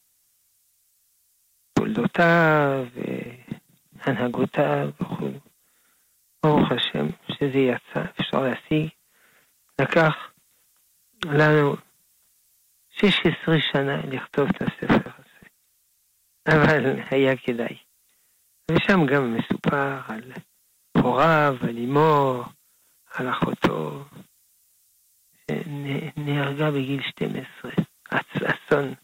תולדותיו 1.78 2.86
והנהגותיו 3.94 4.88
וכו'. 5.00 5.40
ברוך 6.42 6.72
השם 6.72 7.06
שזה 7.32 7.58
יצא, 7.58 8.10
אפשר 8.20 8.40
להשיג. 8.40 8.88
לקח 9.80 10.14
לנו 11.24 11.76
16 12.90 13.54
שנה 13.72 13.96
לכתוב 13.96 14.48
את 14.48 14.62
הספר 14.62 15.10
הזה, 15.18 15.48
אבל 16.48 17.00
היה 17.10 17.36
כדאי. 17.36 17.78
ושם 18.70 19.06
גם 19.06 19.36
מסופר 19.36 20.00
על 20.08 20.32
הוריו, 20.96 21.56
על 21.62 21.78
אמו, 21.78 22.44
על 23.16 23.30
אחותו, 23.30 24.04
שנהרגה 25.50 26.70
בגיל 26.70 27.00
12. 27.10 27.70
אסון 28.10 28.94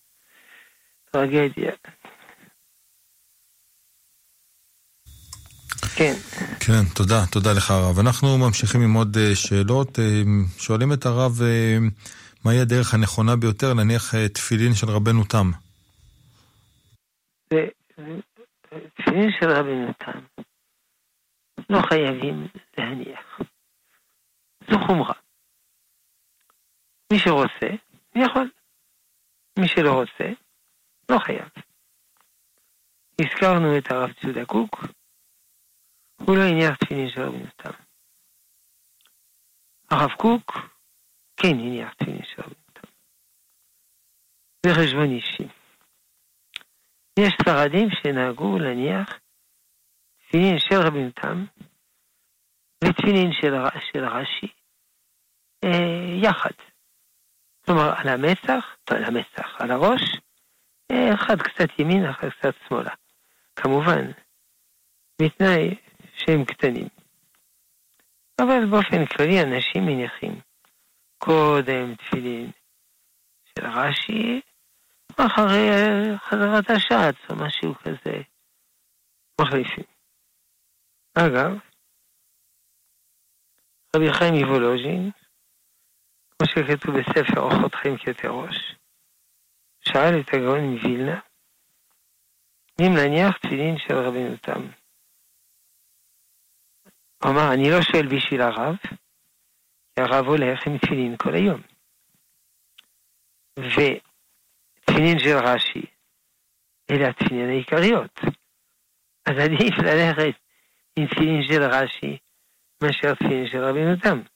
טרגדיה. 1.11 1.72
כן. 5.96 6.14
כן, 6.61 6.85
תודה, 6.94 7.27
תודה 7.33 7.53
לך 7.53 7.70
הרב. 7.70 7.98
אנחנו 7.98 8.38
ממשיכים 8.38 8.81
עם 8.81 8.94
עוד 8.94 9.16
אה, 9.16 9.35
שאלות. 9.35 9.98
אה, 9.98 10.22
שואלים 10.59 10.92
את 10.92 11.07
הרב, 11.07 11.42
אה, 11.42 11.79
מהי 12.44 12.61
הדרך 12.61 12.94
הנכונה 12.94 13.37
ביותר 13.37 13.75
להניח 13.75 14.14
תפילין 14.35 14.75
של 14.75 14.90
רבנו 14.90 15.25
תם? 15.25 15.51
תפילין 18.94 19.31
של 19.40 19.51
רבנו 19.51 19.92
תם 19.98 20.42
לא 21.70 21.83
חייבים 21.88 22.46
להניח. 22.79 23.40
זו 24.72 24.78
חומרה. 24.87 25.14
מי 27.12 27.18
שרוצה, 27.18 27.76
יכול. 28.14 28.50
מי 29.58 29.68
שלא 29.68 29.92
רוצה, 29.92 30.32
לא 31.11 31.18
חייב. 31.18 31.48
הזכרנו 33.20 33.78
את 33.78 33.90
הרב 33.90 34.12
ציודה 34.12 34.44
קוק, 34.44 34.76
הוא 36.20 36.37
לא 36.37 36.42
הניח 36.42 36.76
תפילין 36.76 37.11
של 37.11 37.20
רבי 37.20 37.38
נתן. 37.38 37.70
הרב 39.90 40.11
קוק 40.11 40.52
כן 41.37 41.54
הניח 41.58 41.94
תפילין 41.94 42.24
של 42.24 42.42
רבי 42.42 42.54
נתן. 42.68 42.88
זה 44.66 44.72
חשבון 44.74 45.11
אישי. 45.11 45.48
יש 47.18 47.32
ספרדים 47.42 47.88
שנהגו 47.90 48.58
להניח 48.58 49.20
תפילין 50.18 50.58
של 50.58 50.76
רבי 50.87 51.04
נתן 51.04 51.44
ותפילין 52.85 53.32
של, 53.32 53.52
של 53.92 54.04
רש"י 54.04 54.62
אה, 55.64 56.14
יחד. 56.22 56.51
כלומר, 57.64 57.94
על 57.96 58.09
המצח, 58.09 58.77
לא 58.90 58.96
על 58.96 59.05
המצח, 59.05 59.61
על 59.61 59.70
הראש, 59.70 60.03
אחד 61.14 61.42
קצת 61.42 61.79
ימין, 61.79 62.07
אחד 62.07 62.29
קצת 62.29 62.55
שמאלה. 62.68 62.94
כמובן, 63.57 64.11
בתנאי 65.22 65.75
שהם 66.16 66.44
קטנים. 66.44 66.88
אבל 68.40 68.66
באופן 68.70 69.07
כללי 69.07 69.42
אנשים 69.42 69.87
מניחים 69.87 70.40
קודם 71.18 71.94
תפילין 71.94 72.51
של 73.44 73.66
רש"י, 73.66 74.40
ואחרי 75.18 75.68
חזרת 76.18 76.70
השעת 76.70 77.14
או 77.31 77.37
משהו 77.37 77.75
כזה, 77.75 78.22
מחליפים. 79.40 79.85
אגב, 81.14 81.59
רבי 83.96 84.12
חיים 84.12 84.35
מוולוז'ין, 84.35 85.11
כמו 85.11 85.21
שכתוב 86.52 86.94
בספר 86.98 87.40
אורחות 87.40 87.74
חיים 87.74 87.96
כתירוש, 87.98 88.56
שאל 89.80 90.20
את 90.20 90.28
הגאון 90.34 90.60
מווילנה, 90.60 91.20
אם 92.80 92.92
נניח 92.96 93.38
תפילין 93.38 93.78
של 93.78 93.94
רבינו 93.94 94.36
תם. 94.36 94.60
הוא 97.22 97.30
אמר, 97.30 97.54
אני 97.54 97.70
לא 97.70 97.82
שואל 97.82 98.06
בשביל 98.16 98.40
הרב, 98.42 98.76
כי 99.94 100.00
הרב 100.00 100.26
הולך 100.26 100.66
עם 100.66 100.78
תפילין 100.78 101.16
כל 101.16 101.34
היום. 101.34 101.60
ותפילין 103.58 105.18
של 105.18 105.36
רש"י, 105.44 105.86
אלה 106.90 107.08
התפילין 107.08 107.48
העיקריות. 107.48 108.20
אז 109.26 109.36
עדיף 109.44 109.78
ללכת 109.78 110.40
עם 110.96 111.06
תפילין 111.06 111.42
של 111.48 111.62
רש"י 111.62 112.18
מאשר 112.82 113.14
תפילין 113.14 113.46
של 113.46 113.64
רבינו 113.64 113.96
תם. 113.96 114.31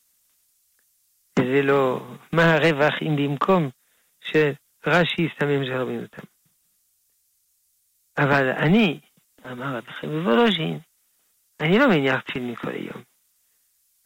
וזה 1.38 1.62
לא, 1.62 2.07
מה 2.33 2.55
הרווח 2.55 2.94
אם 3.03 3.16
במקום 3.16 3.70
שרש"י 4.20 5.22
יסתמם 5.22 5.64
של 5.64 5.72
רבינו 5.72 6.07
תם. 6.07 6.22
אבל 8.18 8.49
אני, 8.51 9.01
אמר 9.46 9.77
רבי 9.77 9.92
חיים 9.92 10.27
וולוז'ין, 10.27 10.79
אני 11.61 11.79
לא 11.79 11.88
מניח 11.88 12.20
תפילין 12.20 12.55
כל 12.55 12.70
היום. 12.70 13.03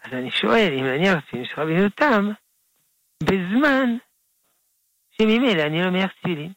אז 0.04 0.12
אני 0.12 0.30
שואל, 0.30 0.68
אם 0.78 0.84
נניח 0.84 1.24
תפילין 1.24 1.46
של 1.46 1.60
רבינו 1.60 1.88
תם, 1.88 2.24
בזמן 3.22 3.96
שממילא 5.10 5.62
אני 5.62 5.82
לא 5.82 5.90
מניח 5.90 6.12
תפילין. 6.12 6.52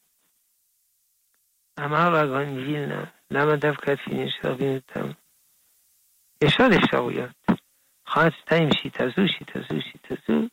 אמר 1.80 2.10
לו 2.10 2.18
הגאון 2.18 2.60
מווילנה, 2.60 3.06
למה 3.32 3.56
דווקא 3.56 3.92
התפילין 3.92 4.30
של 4.30 4.48
רבינו 4.48 4.80
תם? 4.80 5.08
יש 6.44 6.60
עוד 6.60 6.72
אפשרויות. 6.74 7.32
אחת, 8.08 8.32
שתיים, 8.42 8.70
שיטה 8.72 9.04
זו, 9.08 9.28
שיטה 9.28 9.60
זו, 9.60 9.82
שיטה 9.82 10.16
זו. 10.28 10.48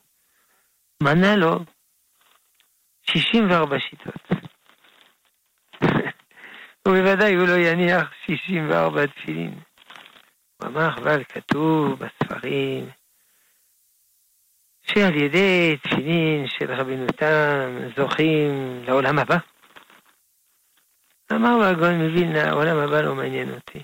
מנה 1.03 1.37
לו 1.37 1.59
64 3.03 3.79
שיטות. 3.81 4.29
ובוודאי 6.89 7.35
הוא 7.35 7.49
לא 7.49 7.53
יניח 7.53 8.13
64 8.27 9.07
תפילין. 9.07 9.61
הוא 10.57 10.69
אמר, 10.69 10.89
אבל 10.99 11.25
כתוב 11.25 11.99
בספרים 11.99 12.91
שעל 14.83 15.17
ידי 15.17 15.77
תפילין 15.83 16.47
של 16.49 16.73
רבינו 16.73 17.07
תם 17.07 17.79
זוכים 17.97 18.83
לעולם 18.85 19.19
הבא. 19.19 19.37
אמר 21.33 21.57
לו 21.57 21.65
הגאון 21.65 22.03
מווילנה, 22.03 22.49
העולם 22.49 22.79
הבא 22.79 23.01
לא 23.01 23.15
מעניין 23.15 23.55
אותי. 23.55 23.83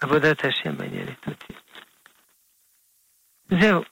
עבודת 0.00 0.44
השם 0.44 0.76
מעניינת 0.78 1.26
אותי. 1.26 1.52
זהו. 3.60 3.82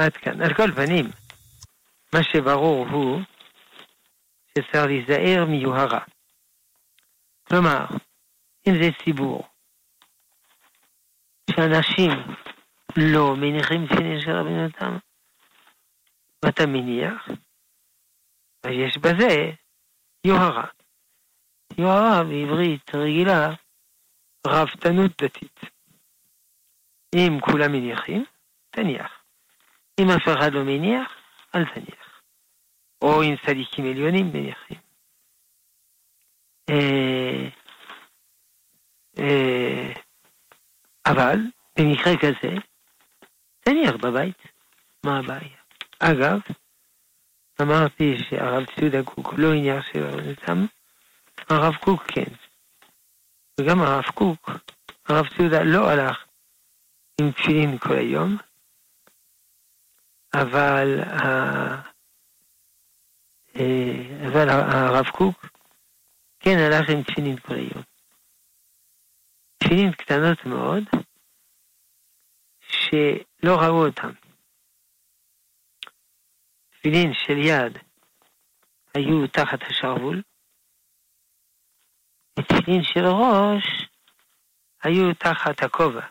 עד 0.00 0.16
כאן. 0.16 0.42
על 0.42 0.54
כל 0.54 0.72
פנים, 0.72 1.04
מה 2.14 2.22
שברור 2.22 2.86
הוא 2.88 3.20
שצריך 4.48 4.84
להיזהר 4.86 5.44
מיוהרה. 5.44 6.00
כלומר, 7.48 7.86
אם 8.68 8.72
זה 8.82 8.88
ציבור, 9.04 9.48
שאנשים 11.50 12.10
לא 12.96 13.36
מניחים 13.36 13.86
תפילין 13.86 14.20
של 14.20 14.30
רבינו 14.30 14.70
תם, 14.70 14.96
ואתה 16.44 16.66
מניח, 16.66 17.28
אז 18.62 18.70
יש 18.70 18.98
בזה 18.98 19.50
יוהרה. 20.24 20.66
יוהרה 21.78 22.24
בעברית 22.24 22.94
רגילה, 22.94 23.48
רבתנות 24.46 25.22
דתית. 25.22 25.60
אם 27.14 27.38
כולם 27.40 27.72
מניחים, 27.72 28.24
תניח. 28.70 29.19
אם 30.02 30.10
אף 30.10 30.38
אחד 30.38 30.52
לא 30.52 30.64
מניח, 30.64 31.12
אל 31.54 31.64
תניח. 31.64 32.20
או 33.02 33.22
אם 33.22 33.34
צדיקים 33.46 33.84
עליונים 33.84 34.32
מניחים. 34.32 34.78
אה, 36.70 37.48
אה, 39.18 39.92
אבל 41.06 41.38
במקרה 41.78 42.12
כזה, 42.16 42.54
תניח 43.60 43.94
בבית. 43.96 44.42
מה 45.04 45.18
הבעיה? 45.18 45.60
אגב, 45.98 46.40
אמרתי 47.60 48.16
שהרב 48.18 48.64
ציודה 48.74 49.02
קוק 49.02 49.34
לא 49.36 49.54
הניח 49.54 49.86
הרב 49.94 50.66
הרב 51.48 51.74
קוק 51.74 52.02
כן. 52.02 52.32
וגם 53.60 53.80
הרב 53.80 54.04
קוק, 54.14 54.50
הרב 55.08 55.26
ציודה 55.36 55.62
לא 55.62 55.90
הלך 55.90 56.24
עם 57.20 57.32
תפילין 57.32 57.78
כל 57.78 57.96
היום, 57.96 58.36
אבל, 60.34 61.00
אה, 61.00 61.90
אבל 64.26 64.48
הרב 64.48 65.06
קוק 65.06 65.46
כן 66.40 66.56
הלך 66.58 66.90
עם 66.90 67.02
תפילין 67.02 67.40
כל 67.40 67.54
היום. 67.54 67.84
תפילין 69.58 69.92
קטנות 69.92 70.38
מאוד, 70.46 70.84
שלא 72.60 73.56
ראו 73.62 73.86
אותן. 73.86 74.12
תפילין 76.70 77.12
של 77.14 77.38
יד 77.38 77.78
היו 78.94 79.26
תחת 79.28 79.62
השרוול, 79.62 80.22
ותפילין 82.38 82.82
של 82.82 83.06
ראש 83.06 83.88
היו 84.82 85.14
תחת 85.14 85.62
הכובע, 85.62 86.06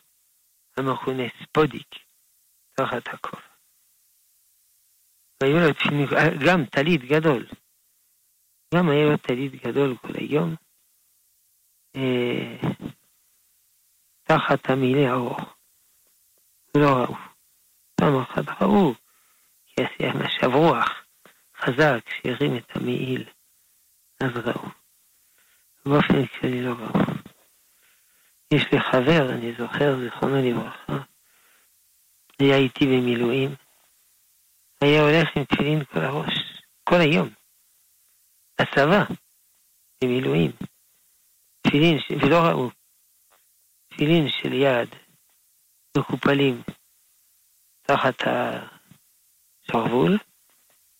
המכונה 0.77 1.23
ספודיק, 1.43 1.95
תחת 2.71 3.07
הכובע. 3.07 3.48
והיו 5.43 5.59
לו 5.59 5.73
תפילין, 5.73 6.07
גם 6.45 6.65
טלית 6.65 7.01
גדול, 7.01 7.47
גם 8.75 8.89
היה 8.89 9.05
לו 9.05 9.17
טלית 9.17 9.65
גדול 9.65 9.97
כל 9.97 10.13
היום, 10.15 10.55
אה, 11.95 12.55
תחת 14.23 14.69
המילה 14.69 15.09
הארוך. 15.09 15.55
לא 16.77 16.87
ראו. 16.87 17.15
פעם 17.95 18.17
אחת 18.21 18.61
ראו, 18.61 18.93
כי 19.65 19.83
היה 19.99 20.13
משב 20.13 20.55
רוח 20.55 21.05
חזק 21.57 21.99
שהרים 22.09 22.57
את 22.57 22.75
המעיל, 22.75 23.29
אז 24.19 24.31
ראו. 24.37 24.69
באופן 25.85 26.25
כללי 26.25 26.61
לא 26.61 26.73
ראו. 26.73 27.05
יש 28.53 28.63
לי 28.71 28.79
חבר, 28.79 29.29
אני 29.29 29.53
זוכר, 29.53 29.99
זיכרונו 29.99 30.35
לברכה, 30.35 30.97
היה 32.39 32.55
איתי 32.55 32.85
במילואים, 32.85 33.55
היה 34.83 35.01
הולך 35.01 35.27
עם 35.35 35.43
תפילין 35.43 35.83
כל 35.85 35.99
הראש, 35.99 36.33
כל 36.83 36.95
היום, 37.01 37.29
בצבא, 38.61 39.03
במילואים, 40.03 40.51
תפילין, 41.61 41.97
ולא 42.21 42.37
ראו, 42.37 42.69
תפילין 43.89 44.29
של 44.29 44.53
יד, 44.53 44.89
מקופלים 45.97 46.61
תחת 47.81 48.15
השרוול, 49.67 50.17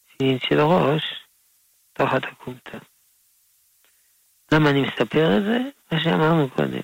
תפילין 0.06 0.40
של 0.40 0.60
הראש 0.60 1.04
תחת 1.94 2.24
הקומטה. 2.24 2.78
למה 4.54 4.70
אני 4.70 4.82
מספר 4.82 5.38
את 5.38 5.44
זה? 5.44 5.58
מה 5.92 6.00
שאמרנו 6.04 6.50
קודם. 6.50 6.82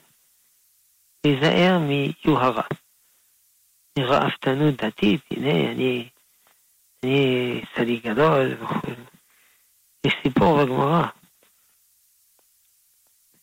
להיזהר 1.26 1.80
מיוהרה. 1.80 2.68
מרעפתנות 4.00 4.76
דתית, 4.76 5.22
הנה 5.32 5.72
אני, 5.72 6.10
אני 7.06 7.62
צדיק 7.76 8.06
גדול 8.06 8.54
וכו'. 8.54 8.92
יש 10.06 10.14
סיפור 10.24 10.64
בגמרא, 10.64 11.04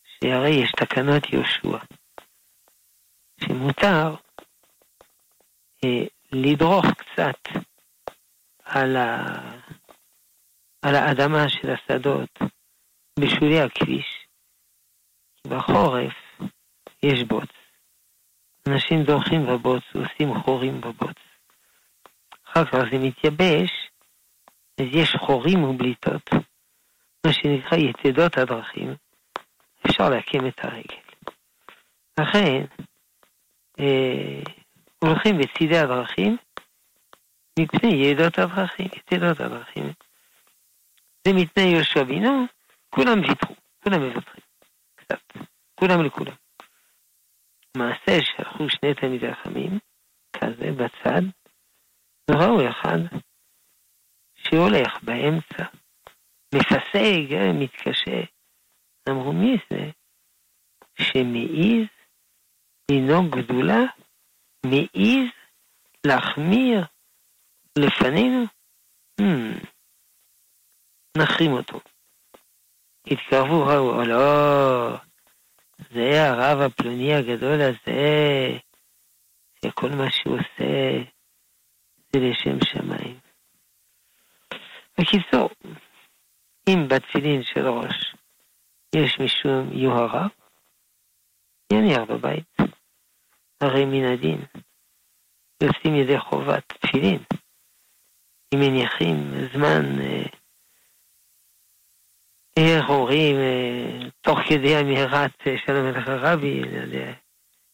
שהרי 0.03 0.49
יש 0.49 0.71
תקנות 0.71 1.23
יהושע, 1.33 1.85
שמותר 3.39 4.15
אה, 5.83 6.05
לדרוך 6.31 6.85
קצת 6.85 7.63
על, 8.63 8.95
ה... 8.95 9.25
על 10.81 10.95
האדמה 10.95 11.49
של 11.49 11.69
השדות 11.69 12.29
בשולי 13.19 13.61
הכביש, 13.61 14.27
כי 15.35 15.49
בחורף 15.49 16.13
יש 17.03 17.23
בוץ. 17.23 17.49
אנשים 18.67 19.03
דורכים 19.03 19.45
בבוץ 19.45 19.83
ועושים 19.95 20.41
חורים 20.43 20.81
בבוץ. 20.81 21.32
אחר 22.53 22.65
כך 22.65 22.77
זה 22.91 22.97
מתייבש, 22.97 23.89
אז 24.79 24.85
יש 24.91 25.15
חורים 25.15 25.63
ובליטות, 25.63 26.29
מה 27.25 27.33
שנקרא 27.33 27.77
יתדות 27.77 28.37
הדרכים, 28.37 28.95
אפשר 29.87 30.09
להקים 30.09 30.47
את 30.47 30.59
הרגל. 30.63 31.03
לכן, 32.19 32.65
אה, 33.79 34.41
הולכים 34.99 35.37
בצידי 35.37 35.77
הדרכים 35.77 36.37
מפני 37.59 37.93
ידות 37.93 38.39
הדרכים, 38.39 38.85
יתדות 38.85 39.39
הדרכים. 39.39 39.93
זה 41.27 41.33
מפני 41.33 41.63
יהושע 41.63 42.03
בינו, 42.03 42.45
כולם 42.89 43.19
ויתרו, 43.21 43.55
כולם 43.83 44.01
מוותרים, 44.01 44.43
קצת, 44.95 45.21
כולם 45.75 46.03
לכולם. 46.03 46.35
מעשה 47.77 48.19
שהלכו 48.23 48.69
שני 48.69 48.93
תלמידי 48.93 49.33
חכמים, 49.33 49.79
כזה 50.33 50.71
בצד, 50.71 51.21
וראו 52.31 52.69
אחד 52.69 52.99
שהולך 54.35 55.03
באמצע, 55.03 55.63
מפסק, 56.55 57.29
מתקשה. 57.53 58.21
אמרו, 59.09 59.33
מי 59.33 59.57
זה 59.69 59.91
שמעיז 61.01 61.87
לנהוג 62.91 63.39
גדולה 63.39 63.81
מעז 64.65 65.29
להחמיר 66.07 66.85
לפנינו? 67.77 68.45
Hmm. 69.21 69.67
נחרים 71.17 71.51
אותו. 71.51 71.79
התקרבו, 73.07 73.65
ראו, 73.65 74.03
לא, 74.03 74.97
זה 75.91 76.29
הרב 76.29 76.59
הפלוני 76.61 77.13
הגדול 77.13 77.61
הזה, 77.61 78.59
שכל 79.65 79.89
מה 79.89 80.11
שהוא 80.11 80.33
עושה 80.33 81.12
זה 82.15 82.19
לשם 82.19 82.65
שמיים. 82.65 83.19
בקיצור, 84.99 85.49
אם 86.69 86.87
בצילין 86.87 87.43
של 87.43 87.67
ראש 87.67 88.15
יש 88.95 89.19
משום 89.19 89.69
יוהרה, 89.73 90.27
יניח 91.73 92.01
בבית. 92.09 92.57
הרי 93.61 93.85
מן 93.85 94.03
הדין 94.03 94.41
יוצאים 95.63 95.95
ידי 95.95 96.19
חובת 96.19 96.63
תפילין. 96.67 97.23
אם 98.53 98.59
מניחים 98.59 99.17
זמן, 99.53 99.99
אה, 100.01 100.25
איך 102.57 102.89
אומרים, 102.89 103.35
אה, 103.35 104.09
תוך 104.21 104.39
כדי 104.49 104.79
אמירת 104.81 105.47
אה, 105.47 105.55
שלום 105.65 105.85
מלך 105.85 106.07
הרבי, 106.07 106.61
לא 106.61 106.81
יודע, 106.81 107.13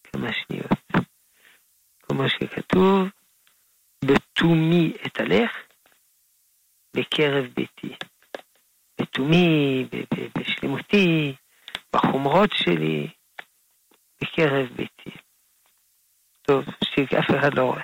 כמה 0.04 0.28
שניות. 0.34 1.06
כמו 2.00 2.30
שכתוב, 2.30 3.08
בתומי 4.06 4.94
אתהלך 5.06 5.52
בקרב 6.96 7.46
ביתי. 7.56 7.96
בתומי, 9.02 9.86
בשלמותי, 10.38 11.34
בחומרות 11.94 12.50
שלי, 12.54 13.08
בקרב 14.22 14.68
ביתי. 14.76 15.18
טוב, 16.42 16.66
שאף 16.84 17.26
אחד 17.40 17.54
לא 17.54 17.64
רואה. 17.64 17.82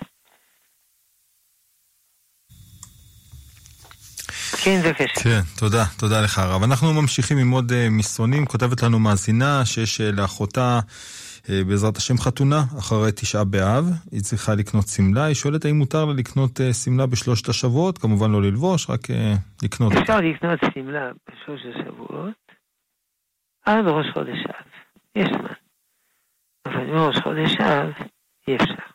כן. 4.64 4.82
כן, 5.24 5.40
תודה, 5.58 5.86
תודה 6.00 6.22
לך 6.22 6.40
הרב. 6.40 6.64
אנחנו 6.64 6.94
ממשיכים 6.94 7.38
עם 7.38 7.52
עוד 7.52 7.72
uh, 7.72 7.76
מסרונים. 7.92 8.46
כותבת 8.46 8.84
לנו 8.84 9.00
מאזינה 9.00 9.66
שיש 9.66 10.02
uh, 10.02 10.04
לאחותה 10.04 10.80
בעזרת 11.50 11.98
השם 11.98 12.18
חתונה 12.18 12.62
אחרי 12.80 13.12
תשעה 13.12 13.44
באב. 13.44 13.86
היא 14.12 14.22
צריכה 14.22 14.56
לקנות 14.56 14.88
שמלה. 14.88 15.26
היא 15.26 15.36
שואלת 15.36 15.66
האם 15.66 15.76
מותר 15.76 16.06
לה 16.06 16.14
לקנות 16.14 16.60
uh, 16.60 16.74
שמלה 16.74 17.06
בשלושת 17.06 17.50
השבועות. 17.50 17.98
כמובן 17.98 18.32
לא 18.32 18.42
ללבוש, 18.42 18.90
רק 18.90 19.06
uh, 19.06 19.14
לקנות. 19.64 19.94
אפשר 19.94 20.20
לקנות 20.20 20.60
שמלה 20.74 21.12
בשלושת 21.30 21.66
השבועות 21.76 22.34
עד 23.66 23.86
ראש 23.88 24.06
חודש 24.14 24.46
אב. 24.50 24.66
יש 25.16 25.28
זמן. 25.28 25.54
אבל 26.66 26.86
מראש 26.86 27.18
חודש 27.24 27.58
אב 27.60 27.90
אי 28.48 28.56
אפשר. 28.56 28.95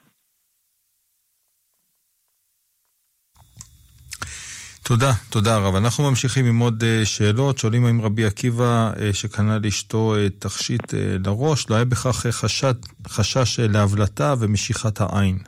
תודה, 4.90 5.12
תודה 5.30 5.58
רב. 5.58 5.74
אנחנו 5.74 6.10
ממשיכים 6.10 6.46
עם 6.46 6.58
עוד 6.58 6.82
uh, 6.82 7.06
שאלות. 7.06 7.58
שואלים 7.58 7.86
האם 7.86 8.00
רבי 8.00 8.24
עקיבא 8.24 8.92
uh, 8.94 8.98
שקנה 9.12 9.58
לאשתו 9.58 10.14
uh, 10.14 10.40
תכשיט 10.40 10.94
לראש, 11.26 11.70
לא 11.70 11.74
היה 11.74 11.84
בכך 11.84 12.26
חשד, 12.30 12.74
חשש 13.08 13.60
להבלטה 13.60 14.34
ומשיכת 14.40 15.00
העין. 15.00 15.38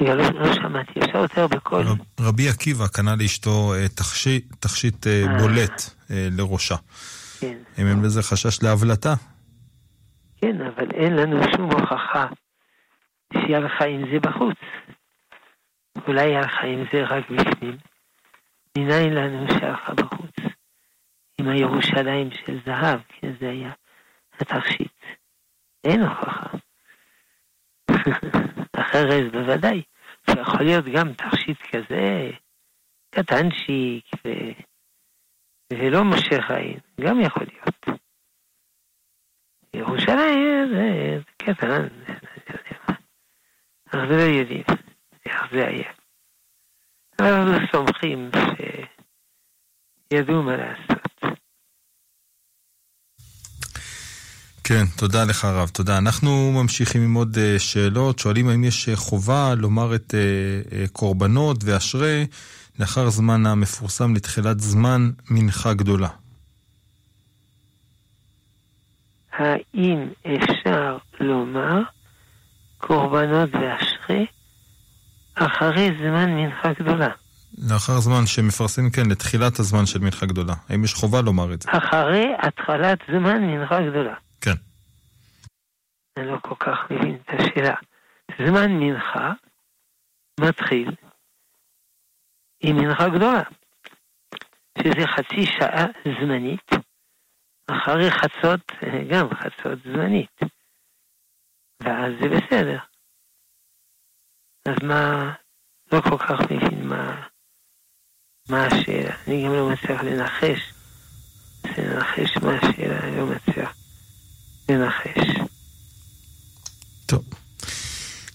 רגע, 0.00 0.14
לא, 0.14 0.24
לא 0.30 0.54
שמעתי, 0.54 1.00
אפשר 1.04 1.18
יותר 1.18 1.46
בקול. 1.46 1.82
רב, 1.82 1.98
רבי 2.20 2.48
עקיבא 2.48 2.86
קנה 2.86 3.16
לאשתו 3.16 3.72
תכשיט, 3.94 4.44
תכשיט 4.60 5.06
בולט 5.40 5.82
לראשה. 6.10 6.76
כן. 7.40 7.56
האם 7.76 7.86
אין 7.86 8.02
בזה 8.02 8.22
חשש 8.22 8.62
להבלטה? 8.62 9.14
כן, 10.40 10.56
אבל 10.60 10.90
אין 10.94 11.16
לנו 11.16 11.42
שום 11.56 11.70
הוכחה 11.70 12.26
שהיא 13.32 13.56
הלכה 13.56 13.84
עם 13.84 14.02
זה 14.12 14.18
בחוץ. 14.20 14.56
אולי 16.06 16.20
היא 16.20 16.36
הלכה 16.36 16.66
עם 16.66 16.84
זה 16.92 17.04
רק 17.04 17.30
בפנים. 17.30 17.91
מניין 18.78 19.14
לנו 19.14 19.46
שהלכה 19.48 19.94
בחוץ. 19.94 20.36
עם 21.40 21.48
הירושלים 21.48 22.30
של 22.30 22.58
זהב, 22.66 23.00
כן, 23.08 23.32
זה 23.40 23.50
היה 23.50 23.72
התכשיט. 24.40 24.92
אין 25.84 26.00
הוכחה. 26.00 26.58
אחרת 28.72 29.32
בוודאי. 29.32 29.82
זה 30.26 30.40
יכול 30.40 30.62
להיות 30.62 30.84
גם 30.84 31.12
תכשיט 31.12 31.58
כזה, 31.62 32.30
קטנצ'יק, 33.10 34.04
ו... 34.24 34.28
ולא 35.72 36.04
מושך 36.04 36.50
עין, 36.50 36.78
גם 37.00 37.20
יכול 37.20 37.46
להיות. 37.52 38.00
ירושלים 39.74 40.68
זה 40.74 41.18
קטן, 41.36 41.88
אנחנו 43.94 44.16
לא 44.16 44.22
יודעים 44.22 44.64
איך 45.26 45.42
זה 45.52 45.66
היה. 45.66 46.01
אנחנו 47.22 47.66
סומכים 47.72 48.30
שידעו 50.12 50.42
מה 50.42 50.56
לעשות. 50.56 51.02
כן, 54.64 54.84
תודה 54.98 55.24
לך 55.24 55.44
הרב, 55.44 55.68
תודה. 55.68 55.98
אנחנו 55.98 56.52
ממשיכים 56.52 57.02
עם 57.02 57.14
עוד 57.14 57.36
uh, 57.36 57.58
שאלות. 57.58 58.18
שואלים 58.18 58.48
האם 58.48 58.64
יש 58.64 58.88
uh, 58.88 58.96
חובה 58.96 59.54
לומר 59.54 59.94
את 59.94 60.14
uh, 60.14 60.68
uh, 60.70 60.92
קורבנות 60.92 61.56
ואשרי 61.64 62.26
לאחר 62.78 63.10
זמן 63.10 63.46
המפורסם 63.46 64.14
לתחילת 64.14 64.60
זמן 64.60 65.10
מנחה 65.30 65.74
גדולה. 65.74 66.08
האם 69.32 70.08
אפשר 70.26 70.98
לומר 71.20 71.82
קורבנות 72.78 73.50
ואשרי 73.52 74.26
אחרי 75.34 75.88
זמן 75.98 76.30
מנחה 76.30 76.72
גדולה? 76.72 77.08
לאחר 77.58 78.00
זמן 78.00 78.26
שמפרסמים, 78.26 78.90
כן, 78.90 79.10
לתחילת 79.10 79.58
הזמן 79.58 79.86
של 79.86 79.98
מנחה 79.98 80.26
גדולה. 80.26 80.54
האם 80.68 80.84
יש 80.84 80.94
חובה 80.94 81.20
לומר 81.20 81.54
את 81.54 81.62
זה? 81.62 81.70
אחרי 81.70 82.26
התחלת 82.38 82.98
זמן 83.08 83.42
מנחה 83.42 83.80
גדולה. 83.90 84.14
כן. 84.40 84.54
אני 86.16 86.26
לא 86.26 86.36
כל 86.42 86.54
כך 86.60 86.78
מבין 86.90 87.14
את 87.14 87.40
השאלה. 87.40 87.74
זמן 88.46 88.70
מנחה 88.72 89.32
מתחיל 90.40 90.90
עם 92.60 92.76
מנחה 92.76 93.08
גדולה, 93.08 93.42
שזה 94.78 95.06
חצי 95.06 95.46
שעה 95.46 95.86
זמנית, 96.20 96.70
אחרי 97.66 98.10
חצות, 98.10 98.72
גם 99.10 99.28
חצות 99.34 99.78
זמנית. 99.84 100.40
ואז 101.82 102.12
זה 102.20 102.28
בסדר. 102.28 102.78
אז 104.66 104.74
מה, 104.82 105.32
לא 105.92 106.00
כל 106.00 106.18
כך 106.18 106.40
מבין 106.40 106.88
מה, 106.88 107.26
מה 108.48 108.66
השאלה. 108.66 109.14
אני 109.26 109.44
גם 109.44 109.52
לא 109.52 109.68
מצליח 109.68 110.02
לנחש. 110.02 110.72
לנחש 111.78 112.36
מה 112.42 112.58
השאלה, 112.58 113.00
אני 113.00 113.16
לא 113.16 113.26
מצליח 113.26 113.74
לנחש. 114.68 115.18
טוב. 117.06 117.24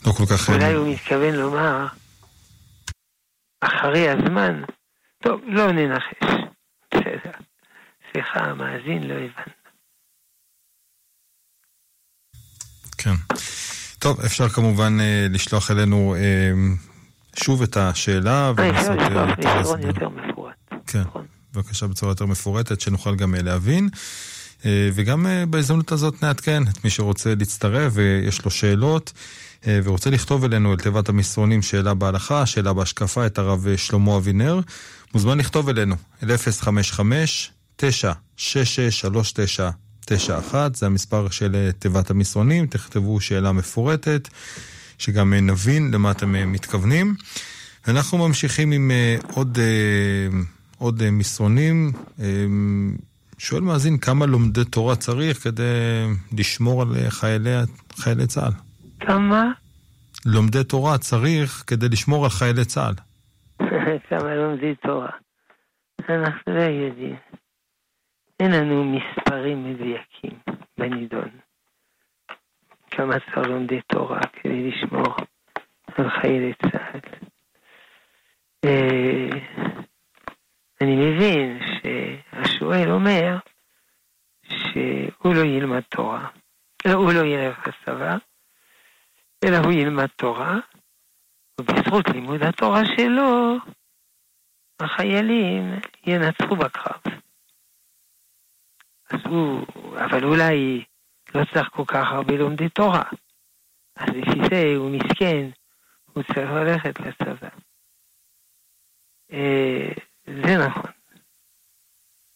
לא 0.05 0.11
כל 0.11 0.23
כך... 0.25 0.49
אולי 0.49 0.73
הוא 0.73 0.93
מתכוון 0.93 1.33
לומר, 1.33 1.87
אחרי 3.61 4.09
הזמן, 4.09 4.61
טוב, 5.23 5.41
לא 5.45 5.71
ננחש. 5.71 6.23
בסדר. 6.91 7.31
סליחה, 8.11 8.39
המאזין, 8.39 9.03
לא 9.03 9.13
הבנת. 9.13 9.57
כן. 12.97 13.35
טוב, 13.99 14.19
אפשר 14.19 14.49
כמובן 14.49 14.97
אה, 14.99 15.27
לשלוח 15.29 15.71
אלינו 15.71 16.15
אה, 16.15 16.21
שוב 17.35 17.61
את 17.61 17.77
השאלה 17.77 18.51
ולעשות 18.57 18.99
אה, 18.99 19.33
את 19.33 19.45
ההסבר. 19.45 19.87
יותר 19.87 20.09
מפורט. 20.09 20.53
כן, 20.87 20.99
נכון. 21.01 21.25
בבקשה 21.53 21.87
בצורה 21.87 22.11
יותר 22.11 22.25
מפורטת, 22.25 22.81
שנוכל 22.81 23.15
גם 23.15 23.35
אה, 23.35 23.41
להבין. 23.41 23.89
אה, 24.65 24.89
וגם 24.93 25.27
אה, 25.27 25.45
בהזדמנות 25.45 25.91
הזאת 25.91 26.23
נעדכן 26.23 26.63
את 26.63 26.83
מי 26.83 26.89
שרוצה 26.89 27.33
להצטרף 27.39 27.91
ויש 27.95 28.45
לו 28.45 28.51
שאלות. 28.51 29.13
אה, 29.67 29.79
ורוצה 29.83 30.09
לכתוב 30.09 30.43
אלינו 30.43 30.71
אל 30.71 30.77
תיבת 30.77 31.09
המסרונים 31.09 31.61
שאלה 31.61 31.93
בהלכה, 31.93 32.45
שאלה 32.45 32.73
בהשקפה, 32.73 33.25
את 33.25 33.37
הרב 33.37 33.67
אה, 33.67 33.77
שלמה 33.77 34.17
אבינר, 34.17 34.59
מוזמן 35.13 35.37
לכתוב 35.37 35.69
אלינו, 35.69 35.95
אל 36.23 36.27
055-966-3991, 40.11 40.55
זה 40.73 40.85
המספר 40.85 41.29
של 41.29 41.55
אה, 41.55 41.71
תיבת 41.71 42.09
המסרונים, 42.09 42.67
תכתבו 42.67 43.21
שאלה 43.21 43.51
מפורטת, 43.51 44.27
שגם 44.97 45.33
נבין 45.33 45.91
למה 45.93 46.11
אתם 46.11 46.51
מתכוונים. 46.51 47.15
אנחנו 47.87 48.17
ממשיכים 48.17 48.71
עם 48.71 48.91
עוד, 49.33 49.57
עוד 50.77 51.09
מסרונים. 51.09 51.91
שואל 53.37 53.61
מאזין, 53.61 53.97
כמה 53.97 54.25
לומדי 54.25 54.65
תורה 54.65 54.95
צריך 54.95 55.43
כדי 55.43 55.63
לשמור 56.37 56.81
על 56.81 57.09
חיילי, 57.09 57.55
חיילי 57.95 58.27
צה"ל? 58.27 58.51
כמה? 58.99 59.51
לומדי 60.25 60.63
תורה 60.63 60.97
צריך 60.97 61.63
כדי 61.67 61.89
לשמור 61.89 62.23
על 62.23 62.29
חיילי 62.29 62.65
צה"ל. 62.65 62.93
כמה 64.09 64.35
לומדי 64.35 64.75
תורה. 64.75 65.09
אנחנו 66.09 66.53
לא 66.53 66.61
יודעים. 66.61 67.15
אין 68.39 68.51
לנו 68.51 68.83
מספרים 68.83 69.63
מדויקים 69.63 70.39
בנידון. 70.77 71.29
כמה 72.91 73.19
צריך 73.19 73.37
לומדי 73.37 73.81
תורה 73.81 74.21
כדי 74.33 74.71
לשמור 74.71 75.15
על 75.97 76.09
חיילי 76.09 76.53
צה"ל. 76.53 76.99
אה, 78.65 79.29
אני 80.81 80.95
מבין 80.95 81.59
שהשואל 81.61 82.91
אומר 82.91 83.37
שהוא 84.43 85.35
לא 85.35 85.41
ילמד 85.41 85.81
תורה, 85.81 86.27
הוא 86.93 87.13
לא 87.13 87.25
ילך 87.25 87.67
לצבא, 87.67 88.17
אלא 89.43 89.57
הוא 89.57 89.71
ילמד 89.71 90.07
תורה, 90.07 90.57
ובזכות 91.61 91.85
בזכות 91.85 92.09
לימוד 92.09 92.43
התורה 92.43 92.81
שלו, 92.97 93.57
החיילים 94.79 95.79
ינצחו 96.07 96.55
בקרב. 96.55 97.26
אז 99.09 99.19
הוא, 99.25 99.65
אבל 100.05 100.23
אולי 100.23 100.83
לא 101.35 101.45
צריך 101.53 101.69
כל 101.69 101.85
כך 101.87 102.07
הרבה 102.11 102.33
לומדי 102.37 102.69
תורה. 102.69 103.03
אז 103.95 104.09
לפי 104.09 104.39
זה 104.49 104.75
הוא 104.77 104.91
מסכן, 104.91 105.49
הוא 106.13 106.23
צריך 106.23 106.49
ללכת 106.51 106.99
לצבא. 106.99 107.49
אה, 109.31 109.91
זה 110.25 110.57
נכון. 110.67 110.91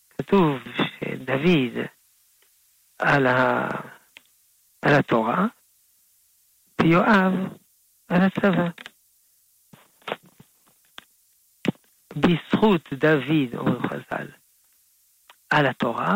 כתוב 0.10 0.60
שדוד 0.77 1.86
על, 2.99 3.27
ה... 3.27 3.67
על 4.81 4.93
התורה, 4.99 5.47
ויואב 6.81 7.34
על 8.07 8.21
הצבא. 8.21 8.69
בזכות 12.15 12.93
דוד, 12.93 13.55
אומרים 13.57 13.88
חז"ל, 13.88 14.27
על 15.49 15.65
התורה, 15.65 16.15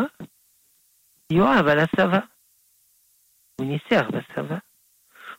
יואב 1.32 1.66
על 1.66 1.78
הצבא. 1.78 2.20
הוא 3.60 3.66
ניצח 3.66 4.06
בצבא. 4.08 4.58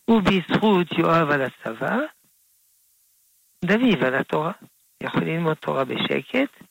ובזכות 0.09 0.87
יואב 0.99 1.29
על 1.29 1.41
הצבא, 1.41 1.97
דוד 3.65 4.03
על 4.07 4.15
התורה. 4.15 4.51
יכול 5.03 5.23
ללמוד 5.23 5.57
תורה 5.57 5.85
בשקט, 5.85 6.63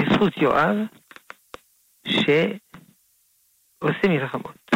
בזכות 0.00 0.36
יואב, 0.36 0.76
שעושה 2.08 4.08
מלחמות. 4.08 4.70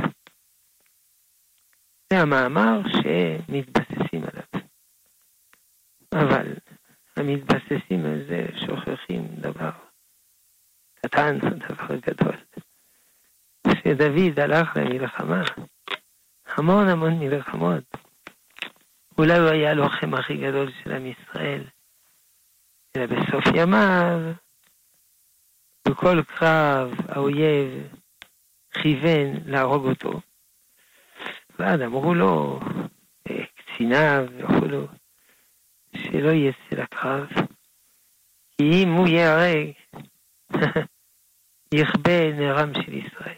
זה 2.12 2.18
המאמר 2.18 2.80
שמתבססים 2.92 4.24
עליו. 4.24 4.46
אבל 6.14 6.54
המתבססים 7.16 8.06
על 8.06 8.26
זה 8.28 8.46
שוכחים 8.66 9.26
דבר 9.40 9.70
קטן, 10.94 11.38
דבר 11.38 11.96
גדול. 11.96 12.36
שדוד 13.88 14.40
הלך 14.40 14.76
למלחמה, 14.76 15.42
המון 16.46 16.88
המון 16.88 17.18
מלחמות. 17.18 17.84
אולי 19.18 19.38
הוא 19.38 19.48
היה 19.48 19.70
הלוחם 19.70 20.14
הכי 20.14 20.36
גדול 20.36 20.72
של 20.82 20.92
עם 20.92 21.06
ישראל. 21.06 21.64
אלא 22.96 23.06
בסוף 23.06 23.44
ימיו, 23.54 24.20
בכל 25.88 26.22
קרב 26.22 26.90
האויב 27.08 27.88
כיוון 28.70 29.36
להרוג 29.46 29.86
אותו. 29.86 30.20
ואז 31.58 31.80
אמרו 31.80 32.14
לו, 32.14 32.60
אה, 33.30 33.44
קציניו 33.54 34.26
וכולו, 34.38 34.86
שלא 35.96 36.30
יצא 36.30 36.82
לקרב, 36.82 37.26
כי 38.56 38.64
אם 38.82 38.88
הוא 38.92 39.08
ייהרג, 39.08 39.70
יכבה 41.74 42.32
נערם 42.32 42.74
של 42.74 42.94
ישראל. 42.94 43.37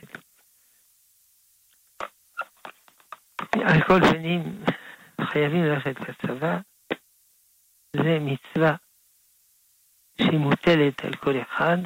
על 3.54 3.80
כל 3.86 4.00
פנים, 4.10 4.64
חייבים 5.20 5.64
ללכת 5.64 6.00
לצבא, 6.00 6.58
זה 7.96 8.18
מצווה 8.20 8.76
שהיא 10.18 10.38
מוטלת 10.38 11.04
על 11.04 11.16
כל 11.16 11.34
אחד. 11.42 11.76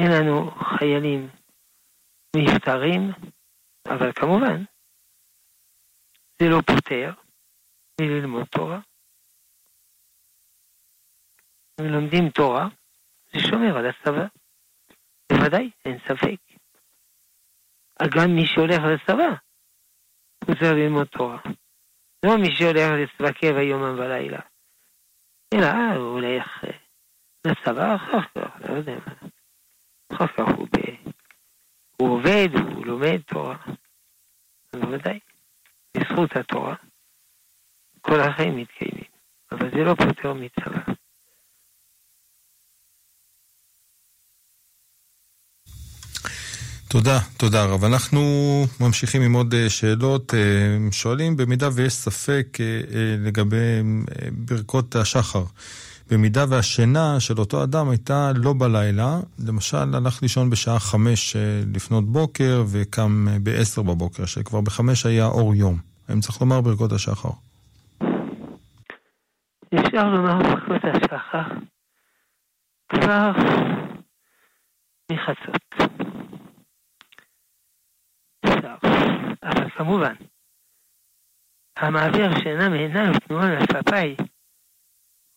אין 0.00 0.10
לנו 0.12 0.50
חיילים 0.50 1.28
נפטרים, 2.36 3.10
אבל 3.88 4.12
כמובן, 4.12 4.64
זה 6.38 6.48
לא 6.50 6.60
פותר 6.66 7.12
מללמוד 8.00 8.46
תורה. 8.46 8.80
ולומדים 11.80 12.30
תורה, 12.30 12.68
זה 13.32 13.38
שומר 13.50 13.78
על 13.78 13.86
הצבא. 13.86 14.26
בוודאי, 15.32 15.70
אין 15.84 15.98
ספק. 15.98 16.40
גם 18.16 18.30
מי 18.36 18.46
שהולך 18.46 18.80
לצבא, 18.94 19.45
צריך 20.54 20.72
ללמוד 20.72 21.06
תורה. 21.06 21.38
לא 22.24 22.36
מי 22.38 22.56
שהולך 22.56 23.38
קבע 23.40 23.62
יומם 23.62 23.98
ולילה. 23.98 24.40
אלא 25.54 25.66
הוא 25.96 26.12
הולך 26.12 26.64
אה, 26.64 26.70
לצבא 27.46 27.94
אחר 27.96 28.22
כך, 28.22 28.68
לא 28.68 28.74
יודע 28.74 28.94
מה. 29.06 29.28
אחר 30.12 30.26
כך 30.26 30.54
הוא, 30.56 30.66
ב... 30.66 31.10
הוא 32.02 32.08
עובד, 32.10 32.48
הוא 32.52 32.86
לומד 32.86 33.20
תורה. 33.20 33.56
בוודאי, 34.72 35.18
בזכות 35.96 36.36
התורה, 36.36 36.74
כל 38.00 38.20
החיים 38.20 38.56
מתקיימים. 38.56 39.10
אבל 39.52 39.70
זה 39.70 39.84
לא 39.84 39.94
פותר 39.94 40.32
מצווה. 40.32 40.94
תודה, 46.96 47.18
תודה 47.36 47.64
רב. 47.64 47.84
אנחנו 47.84 48.20
ממשיכים 48.80 49.22
עם 49.22 49.32
עוד 49.32 49.54
אה, 49.54 49.70
שאלות. 49.70 50.34
אה, 50.34 50.90
שואלים, 50.92 51.36
במידה 51.36 51.68
ויש 51.74 51.92
ספק 51.92 52.46
אה, 52.60 52.66
לגבי 53.18 53.82
ברכות 54.32 54.96
השחר, 54.96 55.42
במידה 56.10 56.44
והשינה 56.48 57.20
של 57.20 57.38
אותו 57.38 57.62
אדם 57.62 57.88
הייתה 57.88 58.32
לא 58.34 58.54
בלילה, 58.58 59.20
למשל 59.46 59.94
הלך 59.94 60.22
לישון 60.22 60.50
בשעה 60.50 60.78
חמש 60.78 61.36
לפנות 61.74 62.04
בוקר 62.12 62.64
וקם 62.72 63.26
בעשר 63.42 63.82
בבוקר, 63.82 64.26
שכבר 64.26 64.60
בחמש 64.60 65.06
היה 65.06 65.26
אור 65.26 65.54
יום. 65.54 65.78
האם 66.08 66.20
צריך 66.20 66.40
לומר 66.40 66.60
ברכות 66.60 66.92
השחר? 66.92 67.30
אפשר 69.74 70.08
לומר 70.08 70.38
ברכות 70.42 70.82
השחר 70.84 71.54
כבר 72.88 73.32
מחצות. 75.12 76.05
אבל 79.42 79.70
כמובן, 79.70 80.14
המעביר 81.76 82.38
שינה 82.42 82.68
מעיניו 82.68 83.12
תנועה 83.28 83.54
לשפי, 83.54 84.16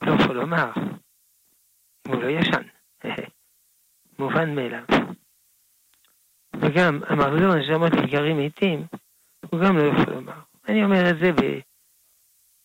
לא 0.04 0.14
יכול 0.22 0.36
לומר, 0.36 0.72
הוא 2.08 2.16
לא 2.22 2.28
ישן, 2.28 2.64
מובן 4.20 4.56
מאליו. 4.56 4.84
וגם 6.56 7.00
המחזור 7.08 7.56
נשמות 7.56 7.92
לגרים 7.94 8.38
מתים, 8.38 8.88
הוא 9.50 9.60
גם 9.66 9.78
לא 9.78 9.84
יכול 9.84 10.14
לומר. 10.14 10.40
אני 10.68 10.84
אומר 10.84 11.10
את 11.10 11.16
זה 11.20 11.32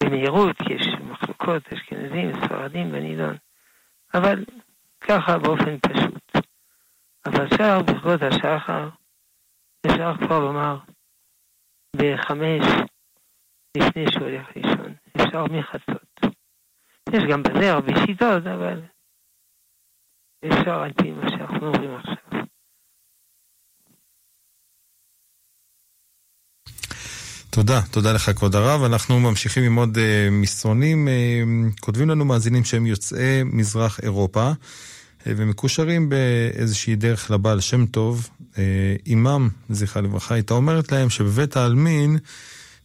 במהירות, 0.03 0.57
כי 0.57 0.73
יש 0.73 0.87
מחלוקות, 1.11 1.73
אשכנזים, 1.73 2.33
ספרדים 2.45 2.93
בנידון, 2.93 3.37
אבל 4.15 4.45
ככה 5.01 5.39
באופן 5.39 5.79
פשוט. 5.79 6.45
אבל 7.27 7.49
שער 7.57 7.83
ברכות 7.83 8.23
השחר, 8.23 8.89
אפשר 9.87 10.13
כבר 10.27 10.41
לומר 10.41 10.79
בחמש 11.97 12.67
לפני 13.77 14.05
שהוא 14.13 14.23
הולך 14.23 14.47
לישון. 14.57 14.95
אפשר 15.17 15.45
מחצות. 15.45 16.35
יש 17.13 17.23
גם 17.31 17.43
בזה 17.43 17.73
הרבה 17.73 17.93
שיטות, 18.07 18.47
אבל 18.47 18.81
אפשר 20.47 20.83
על 20.83 20.93
פי 20.93 21.11
מה 21.11 21.31
שאנחנו 21.31 21.67
אומרים 21.67 21.97
עכשיו. 21.97 22.45
תודה, 27.51 27.81
תודה 27.93 28.13
לך 28.13 28.31
כבוד 28.37 28.55
הרב. 28.55 28.83
אנחנו 28.83 29.21
ממשיכים 29.21 29.63
עם 29.63 29.77
עוד 29.77 29.97
uh, 29.97 30.31
מסרונים. 30.31 31.09
Uh, 31.09 31.81
כותבים 31.81 32.11
לנו 32.11 32.25
מאזינים 32.25 32.65
שהם 32.65 32.87
יוצאי 32.87 33.43
מזרח 33.45 34.01
אירופה. 34.01 34.51
אה, 35.27 35.33
ומקושרים 35.37 36.09
באיזושהי 36.09 36.97
דרך 36.97 37.31
לבעל 37.31 37.61
שם 37.61 37.87
טוב, 37.87 38.29
אימם, 39.07 39.49
אה, 39.53 39.75
זכרה 39.75 40.03
לברכה, 40.03 40.35
הייתה 40.35 40.55
אומרת 40.55 40.93
להם 40.93 41.11
שבבית 41.11 41.57
העלמין 41.57 42.19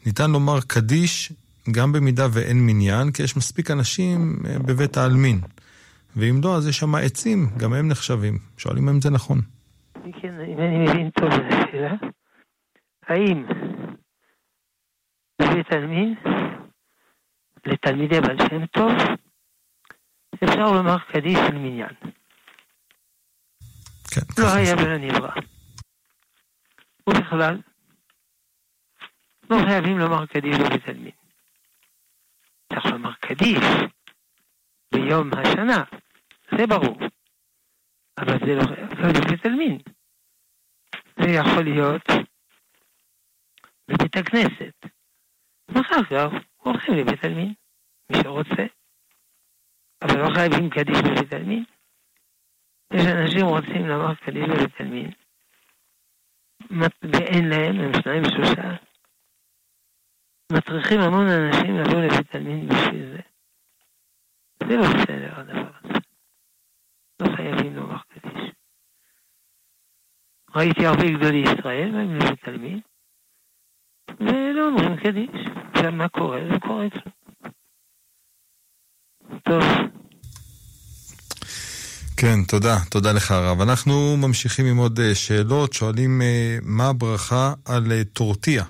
ניתן 0.06 0.32
לומר 0.32 0.60
קדיש 0.68 1.34
גם 1.72 1.92
במידה 1.92 2.28
ואין 2.34 2.66
מניין, 2.66 3.12
כי 3.12 3.24
יש 3.24 3.38
מספיק 3.38 3.72
אנשים 3.72 4.36
אה, 4.46 4.60
בבית 4.60 4.98
העלמין. 4.98 5.40
ואם 6.16 6.42
לא, 6.44 6.56
אז 6.56 6.68
יש 6.68 6.78
שם 6.78 6.96
עצים, 6.96 7.50
גם 7.58 7.74
הם 7.74 7.88
נחשבים. 7.88 8.38
שואלים 8.58 8.90
אם 8.90 9.02
זה 9.02 9.10
נכון. 9.10 9.38
כן, 10.22 10.40
אם 10.40 10.60
אני 10.60 10.78
מבין 10.78 11.10
טוב 11.10 11.30
את 11.32 11.54
השאלה, 11.54 11.94
האם 13.08 13.46
בבית 15.42 15.72
העלמין, 15.72 16.16
לתלמידי 17.66 18.22
בעל 18.22 18.38
שם 18.50 18.66
טוב, 18.66 18.92
אפשר 20.44 20.72
לומר 20.72 20.98
קדיש 21.12 21.38
של 21.48 21.58
מניין. 21.58 21.94
כן. 24.14 24.42
לא 24.42 24.48
היה 24.56 24.76
ולא 24.76 24.98
נברא. 24.98 25.42
ובכלל, 27.10 27.62
לא 29.50 29.58
חייבים 29.68 29.98
לומר 30.00 30.26
קדיש 30.26 30.56
בבית 30.58 30.88
עלמין. 30.88 31.12
צריך 32.74 32.86
לומר 32.86 33.14
קדיש 33.14 33.64
ביום 34.94 35.30
השנה, 35.34 35.84
זה 36.58 36.68
ברור. 36.68 36.98
אבל 38.18 38.38
זה 38.46 38.56
לא 38.56 38.64
להיות 39.02 39.18
בבית 39.18 39.46
עלמין. 39.46 39.78
זה 41.20 41.30
יכול 41.30 41.64
להיות 41.64 42.02
בבית 43.88 44.16
הכנסת. 44.18 44.76
ואחר 45.70 46.04
כך 46.04 46.48
הולכים 46.58 46.94
לבית 46.94 47.24
עלמין. 47.24 47.54
מי 48.12 48.18
שרוצה, 48.24 48.66
אבל 50.02 50.18
לא 50.22 50.30
חייבים 50.36 50.70
קדיש 50.70 50.98
בבית 50.98 51.34
עלמין. 51.34 51.66
יש 52.94 53.06
אנשים 53.06 53.46
רוצים 53.46 53.88
לומר 53.88 54.16
קדיש 54.16 54.44
בבית 54.50 54.82
עלמין, 54.82 55.12
ואין 57.14 57.50
להם, 57.50 57.80
הם 57.80 57.92
שניים 58.02 58.22
ושלושה. 58.24 58.76
מטריחים 60.52 61.00
המון 61.00 61.28
אנשים 61.28 61.78
לבוא 61.78 62.02
לבית 62.02 62.36
עלמין 62.36 62.68
בשביל 62.68 63.12
זה. 63.12 63.22
זה 64.68 64.76
לא 64.76 64.84
בסדר 64.84 65.40
הדבר 65.40 65.72
הזה. 65.84 66.00
לא 67.22 67.36
חייבים 67.36 67.76
לומר 67.76 68.02
קדיש. 68.08 68.52
ראיתי 70.56 70.86
הרבה 70.86 71.04
גדולי 71.18 71.44
ישראל, 71.44 71.96
והם 71.96 72.16
לבית 72.16 72.48
עלמין, 72.48 72.80
ולא 74.20 74.68
אומרים 74.68 74.98
קדיש. 75.04 75.48
עכשיו 75.74 75.92
מה 75.92 76.10
קורה? 76.10 76.40
זה 76.52 76.60
קורה 76.60 76.88
אצלנו. 76.88 77.20
טוב. 79.44 79.99
כן, 82.22 82.44
תודה, 82.48 82.76
תודה 82.92 83.10
לך 83.16 83.32
הרב. 83.32 83.62
אנחנו 83.62 84.18
ממשיכים 84.18 84.66
עם 84.66 84.78
עוד 84.78 85.00
אה, 85.00 85.16
שאלות, 85.16 85.74
שואלים 85.74 86.22
אה, 86.22 86.58
מה 86.64 86.90
הברכה 86.90 87.54
על 87.66 87.92
אה, 87.92 88.04
טורטיה, 88.14 88.64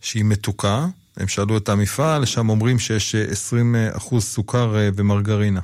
שהיא 0.00 0.24
מתוקה. 0.24 0.78
הם 1.16 1.28
שאלו 1.28 1.56
את 1.56 1.68
המפעל, 1.68 2.24
שם 2.24 2.48
אומרים 2.48 2.78
שיש 2.78 3.14
20% 3.14 4.20
סוכר 4.20 4.68
ומרגרינה. 4.96 5.60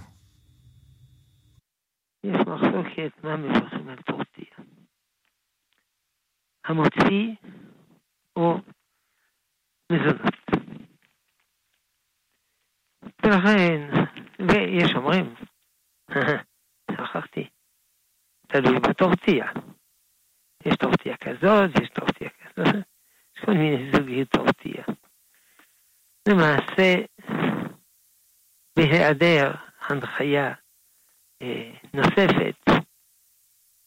יש 2.25 2.41
מחלוקת 2.47 3.25
מה 3.25 3.37
מברכים 3.37 3.89
על 3.89 3.97
טורטיה. 4.07 4.57
המוציא 6.65 7.35
או 8.37 8.59
מזונות. 9.93 10.35
ולכן, 13.25 13.81
ויש 14.49 14.91
אומרים, 14.97 15.35
שכחתי, 16.97 17.49
תלוי 18.49 18.79
בטורטיה. 18.81 19.47
יש 20.67 20.77
טורטיה 20.77 21.17
כזאת, 21.17 21.71
יש 21.83 21.89
טורטיה 21.89 22.29
כזאת, 22.29 22.75
יש 23.37 23.45
כל 23.45 23.53
מיני 23.53 23.91
זוגי 23.93 24.25
טורטיה. 24.25 24.85
למעשה, 26.29 26.95
בהיעדר 28.77 29.53
הנחיה 29.81 30.55
אה, 31.43 31.71
נוספת, 31.95 32.57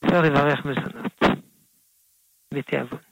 אפשר 0.05 0.22
לברך 0.22 0.66
מזונות 0.66 1.12
בתיאבון. 2.53 3.07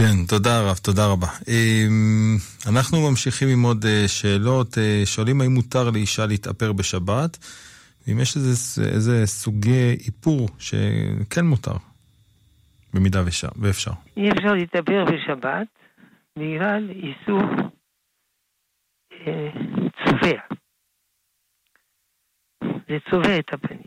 כן, 0.00 0.26
תודה 0.28 0.54
רב, 0.60 0.76
תודה 0.76 1.06
רבה. 1.12 1.26
אמ, 1.48 2.36
אנחנו 2.70 3.10
ממשיכים 3.10 3.48
עם 3.48 3.62
עוד 3.62 3.84
אה, 3.84 4.08
שאלות. 4.08 4.78
אה, 4.78 5.02
שואלים 5.04 5.40
האם 5.40 5.50
מותר 5.50 5.90
לאישה 5.90 6.26
להתאפר 6.26 6.72
בשבת, 6.72 7.36
ואם 8.06 8.20
יש 8.20 8.36
איזה, 8.36 8.82
איזה 8.94 9.26
סוגי 9.26 9.96
איפור 10.06 10.48
שכן 10.58 11.44
מותר, 11.44 11.76
במידה 12.94 13.20
ואפשר. 13.56 13.90
אי 14.16 14.30
אפשר 14.30 14.52
להתאפר 14.54 15.04
בשבת 15.04 15.68
בגלל 16.38 16.90
איסור 16.90 17.42
אה, 19.12 19.50
צובע. 20.04 20.40
זה 22.88 22.96
צובע 23.10 23.38
את 23.38 23.52
הפנים. 23.52 23.82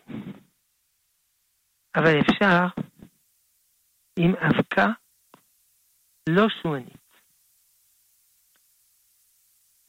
אבל 1.96 2.20
אפשר 2.20 2.66
עם 4.20 4.34
אבקה 4.36 4.88
לא 6.30 6.50
שומנית. 6.50 7.04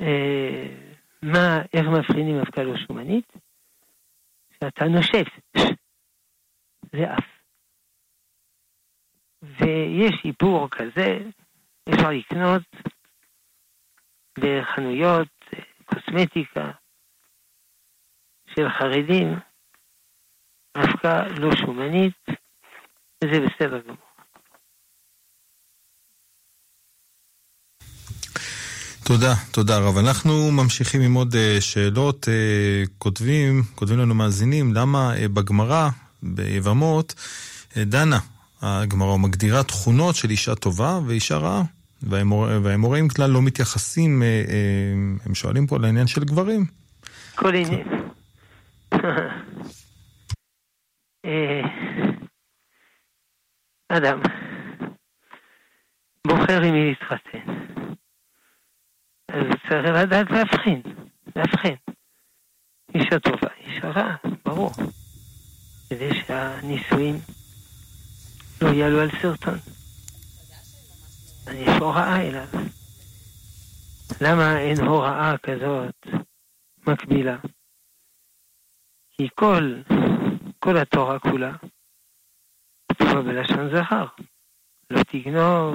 אה, 0.01 0.67
מה, 1.23 1.63
איך 1.75 1.87
מבחינים 1.99 2.37
אבקה 2.37 2.63
לא 2.63 2.77
שומנית? 2.87 3.33
שאתה 4.55 4.85
נושף, 4.85 5.27
זה 6.93 7.15
אף. 7.19 7.25
ויש 9.43 10.15
איפור 10.25 10.69
כזה, 10.71 11.19
אפשר 11.89 12.11
לקנות 12.11 12.63
בחנויות 14.39 15.29
קוסמטיקה 15.85 16.71
של 18.47 18.69
חרדים, 18.69 19.29
אבקה 20.77 21.23
לא 21.41 21.51
שומנית, 21.57 22.19
וזה 23.25 23.41
בסדר 23.47 23.81
גמור. 23.81 24.04
תודה, 29.07 29.35
תודה 29.51 29.79
רב. 29.79 29.99
אנחנו 29.99 30.53
ממשיכים 30.53 31.01
עם 31.01 31.15
עוד 31.15 31.35
uh, 31.35 31.61
שאלות. 31.61 32.25
Uh, 32.25 32.29
כותבים, 32.99 33.63
כותבים 33.75 33.99
לנו 33.99 34.15
מאזינים, 34.15 34.75
למה 34.75 35.15
uh, 35.15 35.29
בגמרא, 35.29 35.89
ביבמות, 36.23 37.15
דנה 37.77 38.19
הגמרא 38.63 39.17
מגדירה 39.17 39.63
תכונות 39.63 40.15
של 40.15 40.31
אישה 40.31 40.55
טובה 40.55 41.01
ואישה 41.07 41.37
רעה. 41.37 41.63
והאמוראים 42.03 43.09
כלל 43.09 43.31
לא 43.31 43.43
מתייחסים, 43.43 44.23
הם 45.25 45.35
שואלים 45.35 45.67
פה 45.67 45.77
על 45.77 45.85
העניין 45.85 46.07
של 46.07 46.25
גברים. 46.25 46.65
כל 47.35 47.55
עניין. 47.55 47.89
אדם 53.89 54.21
בוחר 56.27 56.63
עם 56.63 56.75
מי 56.75 56.89
להתחתן. 56.89 57.64
אז 59.35 59.47
צריך 59.69 59.87
לדעת 59.95 60.31
להבחין, 60.31 60.83
להבחין. 61.37 61.77
אישה 62.95 63.19
טובה, 63.19 63.49
אישה 63.57 63.89
רעה, 63.89 64.17
ברור. 64.45 64.71
כדי 65.89 66.11
שהנישואים 66.15 67.15
לא 68.63 68.69
יעלו 68.69 69.01
על 69.01 69.11
סרטון. 69.23 69.59
יש 71.53 71.69
הוראה 71.81 72.21
אליו. 72.21 72.47
למה 74.21 74.59
אין 74.59 74.81
הוראה 74.81 75.35
כזאת 75.39 76.07
מקבילה? 76.87 77.37
כי 79.11 79.29
כל, 79.35 79.75
כל 80.59 80.77
התורה 80.77 81.19
כולה 81.19 81.53
כתובה 82.89 83.23
בלשון 83.23 83.71
זכר. 83.77 84.07
לא 84.91 85.03
תגנוב. 85.03 85.75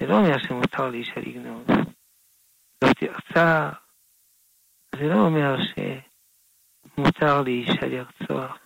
זה 0.00 0.06
לא 0.06 0.14
אומר 0.14 0.38
שמותר 0.38 0.90
לאישה 0.90 1.20
לגנוב. 1.20 1.73
לא 2.84 2.92
תרצח. 2.92 3.78
זה 4.96 5.02
לא 5.08 5.14
אומר 5.14 5.56
שמותר 6.94 7.42
לאישה 7.42 7.86
לרצוח, 7.86 8.58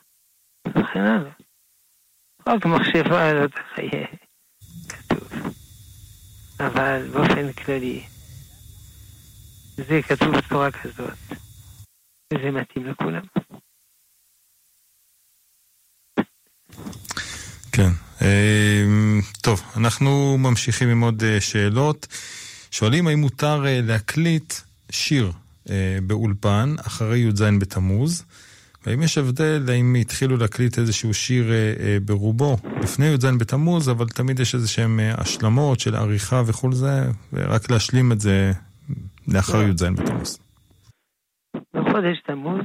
וכן 0.69 1.01
הלאה. 1.01 1.33
רק 2.47 2.67
מחשבה 2.67 3.33
לא 3.33 3.47
תחיה, 3.47 4.07
כתוב. 4.89 5.33
אבל 6.61 7.09
באופן 7.13 7.53
כללי, 7.53 8.07
זה 9.77 10.01
כתוב 10.09 10.29
בצורה 10.37 10.71
כזאת, 10.71 11.19
וזה 12.35 12.51
מתאים 12.51 12.87
לכולם. 12.87 13.23
כן. 17.73 17.91
אמ, 18.23 19.21
טוב, 19.43 19.63
אנחנו 19.77 20.39
ממשיכים 20.39 20.89
עם 20.89 21.01
עוד 21.01 21.23
אה, 21.23 21.41
שאלות. 21.41 22.07
שואלים 22.71 23.07
האם 23.07 23.19
מותר 23.19 23.63
uh, 23.65 23.87
להקליט 23.87 24.53
שיר 24.91 25.33
uh, 25.67 25.71
באולפן 26.07 26.75
אחרי 26.87 27.19
י"ז 27.19 27.43
בתמוז, 27.61 28.25
והאם 28.87 29.03
יש 29.03 29.19
הבדל 29.19 29.63
האם 29.69 29.95
התחילו 30.01 30.37
להקליט 30.37 30.79
איזשהו 30.79 31.15
שיר 31.15 31.47
uh, 31.49 32.05
ברובו 32.07 32.57
לפני 32.83 33.07
י"ז 33.07 33.25
בתמוז, 33.25 33.91
אבל 33.91 34.07
תמיד 34.07 34.41
יש 34.41 34.55
איזה 34.55 34.69
שהם 34.69 35.01
uh, 35.01 35.21
השלמות 35.21 35.81
של 35.81 35.95
עריכה 35.95 36.43
וכל 36.47 36.73
זה, 36.73 37.11
ורק 37.33 37.71
להשלים 37.71 38.13
את 38.13 38.21
זה 38.21 38.53
לאחר 39.29 39.63
י"ז 39.63 39.83
בתמוז. 39.83 40.39
בחודש 41.75 42.21
תמוז, 42.27 42.65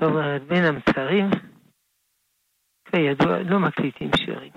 זאת 0.00 0.10
אומרת 0.10 0.42
בין 0.48 0.64
המצרים, 0.64 1.30
כידוע 2.84 3.38
לא 3.38 3.60
מקליטים 3.60 4.10
שירים. 4.16 4.52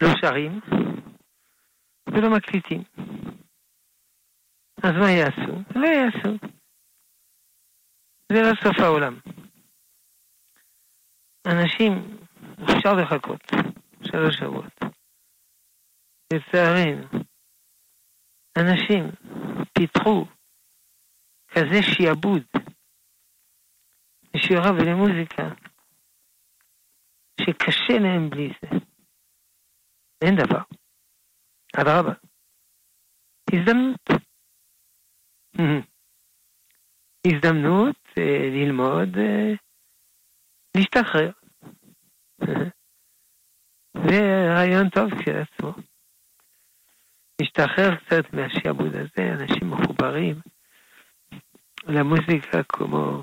לא 0.00 0.08
שרים, 0.20 0.60
ולא 2.06 2.36
מקליטים. 2.36 2.82
אז 4.82 4.92
מה 5.00 5.10
יעשו? 5.10 5.54
לא 5.76 5.86
יעשו. 5.86 6.46
זה 8.32 8.38
לא 8.42 8.52
סוף 8.62 8.78
העולם. 8.78 9.14
אנשים, 11.46 11.92
אפשר 12.64 12.92
לחכות 13.02 13.40
שלוש 14.02 14.36
שבועות. 14.38 14.72
לצערנו, 16.32 17.06
אנשים 18.58 19.04
פיתחו 19.78 20.24
כזה 21.48 21.82
שיעבוד 21.82 22.42
לשירה 24.34 24.70
ולמוזיקה, 24.72 25.42
שקשה 27.40 27.98
להם 28.02 28.30
בלי 28.30 28.48
זה. 28.62 28.68
אין 30.24 30.34
דבר. 30.36 30.62
אדרבה. 31.80 32.12
הזדמנות. 33.52 34.00
הזדמנות 37.26 37.96
אה, 38.18 38.50
ללמוד, 38.52 39.18
אה, 39.18 39.52
להשתחרר. 40.76 41.30
זה 44.08 44.20
רעיון 44.54 44.88
טוב 44.88 45.10
כשלעצמו. 45.20 45.72
להשתחרר 47.40 47.96
קצת 47.96 48.32
מהשעבוד 48.32 48.94
הזה, 48.94 49.32
אנשים 49.32 49.70
מחוברים 49.70 50.40
למוזיקה 51.88 52.62
כמו 52.68 53.22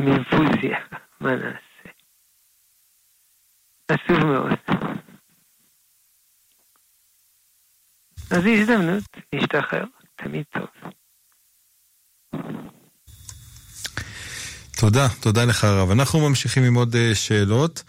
עם 0.00 0.06
אינפוזיה, 0.06 0.78
מה 1.20 1.36
נעשה? 1.36 1.90
עצוב 3.88 4.24
מאוד. 4.24 4.87
אז 8.30 8.42
זו 8.42 8.48
הזדמנות 8.48 9.02
להשתחרר, 9.32 9.84
תמיד 10.16 10.44
טוב. 10.52 10.92
תודה, 14.76 15.08
תודה 15.20 15.44
לך 15.44 15.64
הרב. 15.64 15.90
אנחנו 15.90 16.28
ממשיכים 16.28 16.62
עם 16.62 16.74
עוד 16.74 16.96
אה, 16.96 17.14
שאלות. 17.14 17.82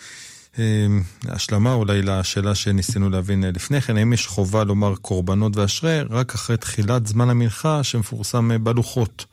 אה, 0.60 0.88
השלמה 1.28 1.74
אולי 1.74 2.02
לשאלה 2.02 2.56
שניסינו 2.56 3.10
להבין 3.10 3.44
אה, 3.44 3.52
לפני 3.56 3.82
כן, 3.82 3.98
האם 3.98 4.14
יש 4.14 4.28
חובה 4.28 4.64
לומר 4.64 4.96
קורבנות 4.96 5.58
ואשרי 5.58 6.02
רק 6.10 6.34
אחרי 6.34 6.58
תחילת 6.58 7.08
זמן 7.08 7.30
המנחה 7.30 7.84
שמפורסם 7.84 8.52
בלוחות? 8.64 9.26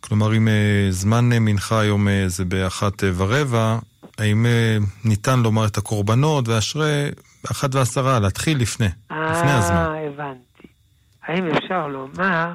כלומר, 0.00 0.36
אם 0.36 0.48
זמן 0.90 1.24
מנחה 1.24 1.80
היום 1.80 2.08
זה 2.26 2.44
באחת 2.44 3.02
ורבע, 3.16 3.78
האם 4.18 4.46
ניתן 5.04 5.40
לומר 5.40 5.66
את 5.66 5.78
הקורבנות 5.78 6.48
ואשרי 6.48 7.08
באחת 7.44 7.74
ועשרה, 7.74 8.20
להתחיל 8.20 8.58
לפני, 8.62 8.86
לפני 9.10 9.50
הזמן? 9.50 9.76
אה, 9.76 10.06
הבנתי. 10.06 10.68
האם 11.22 11.46
אפשר 11.46 11.88
לומר 11.88 12.52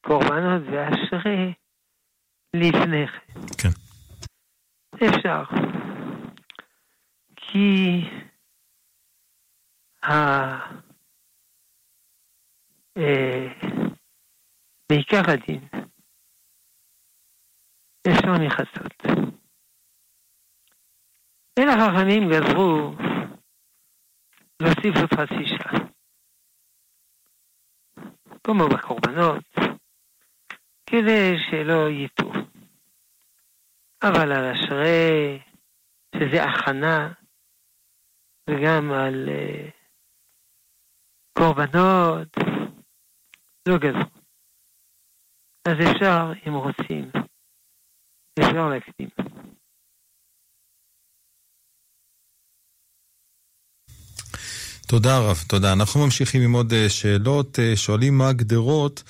קורבנות 0.00 0.62
ואשרי 0.72 1.52
לפני 2.54 3.06
כן. 3.58 3.68
כן. 4.98 5.06
אפשר. 5.06 5.42
כי 7.36 8.00
ה... 10.02 10.12
אה, 12.96 13.46
בעיקר 14.88 15.22
הדין, 15.30 15.68
אפשר 18.10 18.32
מכסות. 18.32 19.06
אין 21.56 21.68
החכמים 21.68 22.30
גזרו 22.30 22.94
להוסיף 24.62 24.94
עוד 25.00 25.10
חצי 25.14 25.46
שעה. 25.46 25.86
כמו 28.44 28.68
בקורבנות, 28.68 29.44
כדי 30.86 31.36
שלא 31.50 31.90
יטעו. 31.90 32.32
אבל 34.02 34.32
על 34.32 34.44
אשרי, 34.44 35.38
שזה 36.14 36.44
הכנה, 36.44 37.12
וגם 38.50 38.92
על 38.92 39.28
uh, 39.28 39.70
קורבנות, 41.38 42.28
לא 43.68 43.78
גזרו. 43.78 44.10
אז 45.68 45.76
אפשר, 45.90 46.48
אם 46.48 46.54
רוצים, 46.54 47.10
אפשר 48.38 48.68
להקדים. 48.68 49.08
תודה 54.86 55.18
רב, 55.18 55.44
תודה. 55.48 55.72
אנחנו 55.72 56.04
ממשיכים 56.04 56.42
עם 56.42 56.52
עוד 56.52 56.72
אה, 56.72 56.88
שאלות. 56.88 57.58
אה, 57.58 57.76
שואלים 57.76 58.18
מה 58.18 58.28
הגדרות 58.28 59.02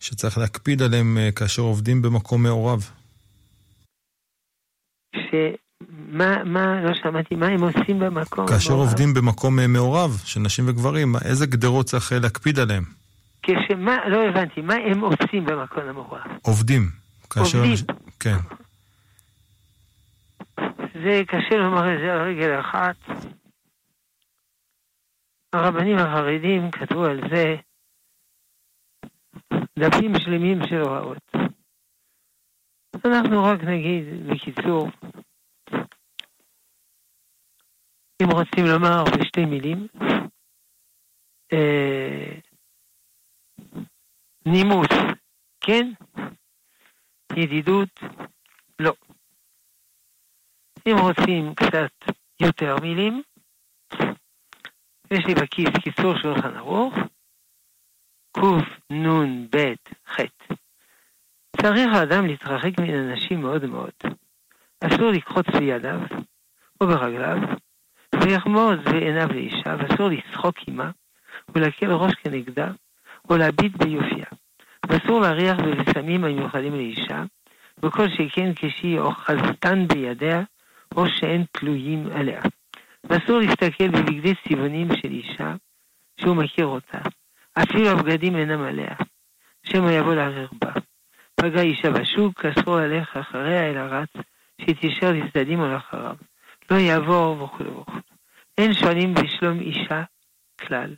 שצריך 0.00 0.38
להקפיד 0.38 0.82
עליהן 0.82 1.16
כאשר 1.36 1.62
עובדים 1.62 2.02
במקום 2.02 2.42
מעורב. 2.42 2.90
שמה, 5.16 6.44
מה, 6.44 6.80
לא 6.82 6.94
שמעתי, 6.94 7.34
מה 7.34 7.46
הם 7.46 7.62
עושים 7.62 7.98
במקום 7.98 8.46
כאשר 8.46 8.70
מעורב? 8.70 8.88
עובדים 8.88 9.14
במקום 9.14 9.58
אה, 9.58 9.66
מעורב 9.66 10.22
של 10.24 10.40
נשים 10.40 10.64
וגברים, 10.68 11.16
איזה 11.24 11.46
גדרות 11.46 11.86
צריך 11.86 12.12
אה, 12.12 12.18
להקפיד 12.18 12.58
עליהם? 12.58 12.84
כשמה, 13.42 14.08
לא 14.08 14.28
הבנתי, 14.28 14.60
מה 14.60 14.74
הם 14.74 15.00
עושים 15.00 15.44
במקום 15.44 15.82
המעורב? 15.88 16.20
עובדים. 16.42 16.88
כאשר... 17.30 17.58
עובדים. 17.58 17.76
כן. 18.20 18.36
זה 21.04 21.22
קשה 21.26 21.56
לומר 21.56 21.94
את 21.94 21.98
זה 22.00 22.12
על 22.12 22.20
רגל 22.20 22.60
אחת. 22.60 22.96
הרבנים 25.56 25.96
החרדים 25.98 26.70
כתבו 26.70 27.04
על 27.04 27.20
זה 27.30 27.56
דפים 29.78 30.12
שלמים 30.18 30.58
של 30.68 30.80
הוראות. 30.80 31.22
אנחנו 33.04 33.44
רק 33.44 33.60
נגיד 33.60 34.04
בקיצור, 34.30 34.88
אם 38.22 38.30
רוצים 38.32 38.64
לומר 38.66 39.04
בשתי 39.04 39.44
מילים, 39.44 39.86
אה, 41.52 42.38
נימוס, 44.46 44.88
כן, 45.60 45.92
ידידות, 47.36 48.00
לא. 48.78 48.92
אם 50.88 50.96
רוצים 50.98 51.54
קצת 51.54 52.14
יותר 52.40 52.76
מילים, 52.82 53.22
יש 55.10 55.26
לי 55.26 55.34
בכיס 55.34 55.68
קיצור 55.82 56.18
שולחן 56.18 56.56
ערוך, 56.56 56.94
קנ"ב 58.32 59.74
ח' 60.08 60.20
צריך 61.62 61.94
האדם 61.94 62.26
להתרחק 62.26 62.80
מן 62.80 62.94
אנשים 62.94 63.40
מאוד 63.40 63.66
מאוד. 63.66 63.92
אסור 64.80 65.10
לקחוץ 65.10 65.46
בידיו 65.58 66.00
או 66.80 66.86
ברגליו, 66.86 67.38
ויחמוז 68.14 68.78
בעיניו 68.84 69.28
לאישה, 69.32 69.76
ואסור 69.78 70.08
לשחוק 70.08 70.54
עמה, 70.66 70.90
ולהקל 71.54 71.92
ראש 71.92 72.14
כנגדה, 72.14 72.70
או 73.30 73.36
להביט 73.36 73.76
ביופייה. 73.76 74.26
ואסור 74.88 75.20
להריח 75.20 75.56
בבשמים 75.60 76.24
המיוחדים 76.24 76.74
לאישה, 76.74 77.24
וכל 77.82 78.08
שכן 78.08 78.54
כשהיא 78.54 78.98
אוחזתן 78.98 79.86
בידיה, 79.86 80.42
או 80.96 81.04
שאין 81.08 81.44
תלויים 81.52 82.06
עליה. 82.12 82.42
ואסור 83.08 83.38
להסתכל 83.38 83.88
בבגדי 83.88 84.34
צבעונים 84.48 84.88
של 85.02 85.10
אישה, 85.10 85.54
שהוא 86.20 86.36
מכיר 86.36 86.66
אותה, 86.66 86.98
אפילו 87.62 87.88
הבגדים 87.88 88.36
אינם 88.36 88.62
עליה, 88.62 88.94
שמא 89.62 89.90
יבוא 89.90 90.14
לערער 90.14 90.48
בה. 90.60 90.72
פגע 91.40 91.60
אישה 91.60 91.90
בשוק, 91.90 92.44
אסור 92.44 92.76
ללך 92.76 93.16
אחריה 93.16 93.70
אל 93.70 93.76
הרץ, 93.76 94.08
שתישאר 94.60 95.12
לצדדים 95.12 95.60
או 95.60 95.66
לאחריו. 95.66 96.16
לא 96.70 96.76
יעבור 96.76 97.42
וכו' 97.42 97.80
וכו'. 97.80 98.00
אין 98.58 98.74
שואלים 98.74 99.14
בשלום 99.14 99.60
אישה 99.60 100.02
כלל, 100.60 100.94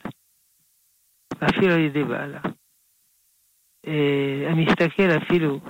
אפילו 1.44 1.72
על 1.72 1.80
ידי 1.80 2.04
בעלה. 2.04 2.40
אה, 3.86 4.50
המסתכל 4.50 5.11
אפילו 5.22 5.61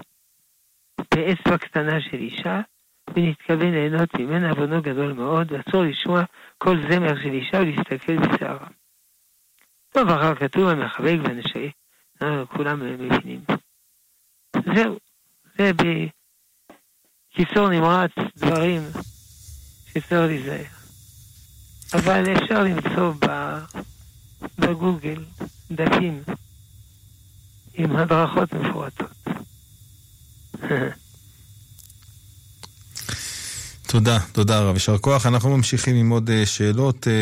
באצבע 1.14 1.58
קטנה 1.58 2.00
של 2.00 2.16
אישה, 2.16 2.60
ונתכוון 3.14 3.70
ליהנות 3.70 4.14
ממנה 4.14 4.50
עוונו 4.50 4.82
גדול 4.82 5.12
מאוד, 5.12 5.52
ואסור 5.52 5.84
לשמוע 5.84 6.22
כל 6.58 6.76
זמר 6.90 7.22
של 7.22 7.32
אישה 7.32 7.56
ולהסתכל 7.56 8.16
בשערה. 8.16 8.66
טוב, 9.90 10.08
אחר 10.08 10.34
כתוב 10.34 10.68
המחבק 10.68 11.16
ונשאי, 11.24 11.70
אה, 12.22 12.46
כולם 12.46 12.80
מבינים. 12.80 13.40
זהו, 14.74 14.98
זה 15.58 15.70
בקיצור 17.34 17.68
נמרץ 17.68 18.10
דברים 18.36 18.82
שצריך 19.86 20.12
להיזהר. 20.12 20.64
אבל 21.94 22.24
אפשר 22.36 22.62
למצוא 22.62 23.12
בגוגל 24.58 25.24
דפים 25.70 26.22
עם 27.74 27.96
הדרכות 27.96 28.52
מפורטות. 28.52 29.10
תודה, 33.90 34.18
תודה 34.32 34.60
רב, 34.60 34.74
יישר 34.74 34.98
כוח. 34.98 35.26
אנחנו 35.26 35.56
ממשיכים 35.56 35.96
עם 35.96 36.10
עוד 36.10 36.30
אה, 36.30 36.46
שאלות. 36.46 37.08
אה, 37.08 37.12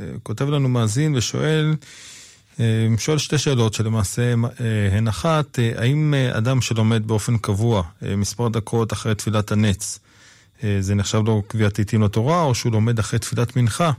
אה, 0.00 0.06
כותב 0.22 0.48
לנו 0.48 0.68
מאזין 0.68 1.14
ושואל, 1.14 1.74
שואל 2.98 3.18
שתי 3.18 3.38
שאלות 3.38 3.74
שלמעשה 3.74 4.34
הן 4.92 5.08
אחת, 5.08 5.58
האם 5.76 6.14
אדם 6.32 6.60
שלומד 6.60 7.06
באופן 7.06 7.38
קבוע 7.38 7.82
מספר 8.02 8.48
דקות 8.48 8.92
אחרי 8.92 9.14
תפילת 9.14 9.52
הנץ, 9.52 9.98
זה 10.80 10.94
נחשב 10.94 11.22
לו 11.26 11.42
קביעת 11.46 11.78
עיתים 11.78 12.02
לתורה, 12.02 12.42
או 12.42 12.54
שהוא 12.54 12.72
לומד 12.72 12.98
אחרי 12.98 13.18
תפילת 13.18 13.56
מנחה, 13.56 13.92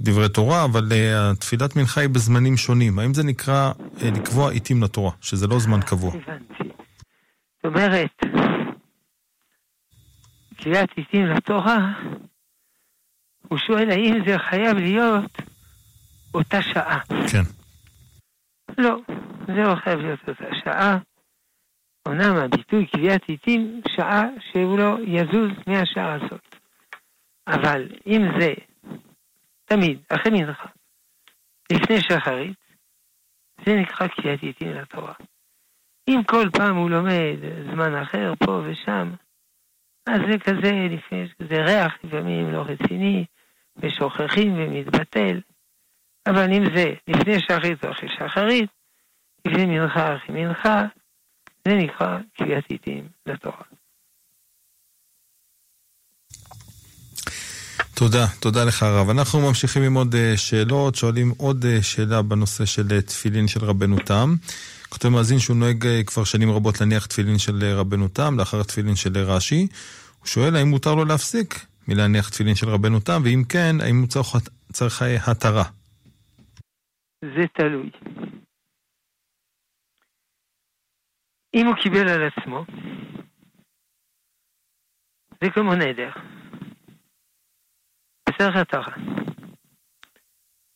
דברי 0.00 0.28
תורה, 0.28 0.64
אבל 0.64 0.92
התפילת 1.16 1.76
מנחה 1.76 2.00
היא 2.00 2.08
בזמנים 2.08 2.56
שונים. 2.56 2.98
האם 2.98 3.14
זה 3.14 3.22
נקרא 3.22 3.72
לקבוע 4.02 4.50
עיתים 4.50 4.82
לתורה, 4.82 5.10
שזה 5.20 5.46
לא 5.46 5.58
זמן 5.58 5.80
קבוע? 5.80 6.10
הבנתי. 6.14 6.74
זאת 7.64 7.64
אומרת, 7.64 8.10
קביעת 10.64 10.90
עיתים 10.96 11.26
לתורה, 11.26 11.78
הוא 13.48 13.58
שואל 13.58 13.90
האם 13.90 14.14
זה 14.26 14.38
חייב 14.38 14.76
להיות 14.76 15.32
אותה 16.34 16.62
שעה. 16.62 17.00
כן. 17.32 17.42
לא, 18.78 18.96
זה 19.46 19.52
לא 19.52 19.74
חייב 19.74 19.98
להיות 20.00 20.28
אותה 20.28 20.44
שעה. 20.64 20.98
אומנם 22.08 22.36
הביטוי 22.36 22.86
קביעת 22.86 23.28
עיתים, 23.28 23.80
שעה 23.96 24.22
שהוא 24.52 24.78
לא 24.78 24.96
יזוז 25.06 25.50
מהשעה 25.66 26.14
הזאת. 26.14 26.56
אבל 27.46 27.88
אם 28.06 28.22
זה 28.40 28.54
תמיד, 29.64 29.98
אחרי 30.08 30.32
מנחה, 30.32 30.68
לפני 31.72 32.00
שחרית, 32.00 32.58
זה 33.66 33.74
נקרא 33.74 34.06
קביעת 34.08 34.42
עיתים 34.42 34.68
לתורה. 34.68 35.14
אם 36.08 36.20
כל 36.26 36.48
פעם 36.52 36.76
הוא 36.76 36.90
לומד 36.90 37.36
זמן 37.72 37.94
אחר, 38.02 38.32
פה 38.38 38.62
ושם, 38.64 39.10
אז 40.06 40.20
זה 40.30 40.38
כזה, 40.38 40.72
לפני, 40.90 41.26
זה 41.48 41.62
ריח 41.62 41.92
לפעמים 42.04 42.52
לא 42.52 42.62
רציני, 42.62 43.24
ושוכחים 43.76 44.54
ומתבטל. 44.58 45.40
אבל 46.26 46.52
אם 46.52 46.64
זה 46.76 46.94
לפני 47.08 47.40
שחרית 47.40 47.84
או 47.84 47.90
אחרי 47.90 48.08
שחרית, 48.08 48.70
לפני 49.44 49.66
מנחה 49.66 50.16
אחרי 50.16 50.44
מנחה, 50.44 50.82
זה 51.68 51.74
נקרא 51.74 52.18
קביעת 52.36 52.64
עיתים 52.68 53.08
לתורה. 53.26 53.62
תודה, 57.94 58.26
תודה 58.40 58.64
לך 58.64 58.82
הרב. 58.82 59.10
אנחנו 59.10 59.40
ממשיכים 59.40 59.82
עם 59.82 59.94
עוד 59.94 60.14
אה, 60.14 60.36
שאלות, 60.36 60.94
שואלים 60.94 61.32
עוד 61.36 61.64
אה, 61.64 61.82
שאלה 61.82 62.22
בנושא 62.22 62.64
של 62.64 62.82
אה, 62.92 63.02
תפילין 63.02 63.48
של 63.48 63.64
רבנו 63.64 63.96
תם. 63.98 64.34
כותב 64.94 65.08
מאזין 65.08 65.38
שהוא 65.38 65.56
נוהג 65.56 65.86
כבר 66.06 66.24
שנים 66.24 66.50
רבות 66.50 66.80
להניח 66.80 67.06
תפילין 67.06 67.38
של 67.38 67.64
רבנו 67.64 68.08
תם 68.08 68.38
לאחר 68.38 68.62
תפילין 68.62 68.96
של 68.96 69.18
רש"י. 69.18 69.66
הוא 70.18 70.26
שואל 70.26 70.56
האם 70.56 70.68
מותר 70.68 70.94
לו 70.94 71.04
להפסיק 71.04 71.66
מלהניח 71.88 72.28
תפילין 72.28 72.54
של 72.54 72.68
רבנו 72.68 73.00
תם, 73.00 73.22
ואם 73.24 73.42
כן, 73.48 73.76
האם 73.80 74.00
הוא 74.00 74.08
צריך, 74.08 74.28
צריך 74.72 75.02
התרה? 75.28 75.64
זה 77.24 77.44
תלוי. 77.54 77.90
אם 81.54 81.66
הוא 81.66 81.74
קיבל 81.82 82.08
על 82.08 82.22
עצמו, 82.26 82.64
זה 85.42 85.50
כמו 85.54 85.74
נדר. 85.74 86.10
בסדר 88.28 88.60
התרה. 88.60 88.94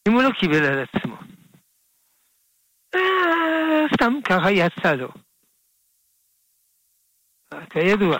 אם 0.08 0.12
הוא 0.12 0.22
לא 0.22 0.30
קיבל 0.40 0.64
על 0.64 0.84
עצמו, 0.84 1.16
אה, 1.16 1.37
סתם 3.94 4.12
ככה 4.24 4.50
יצא 4.50 4.94
לו. 4.94 5.08
כידוע, 7.70 8.18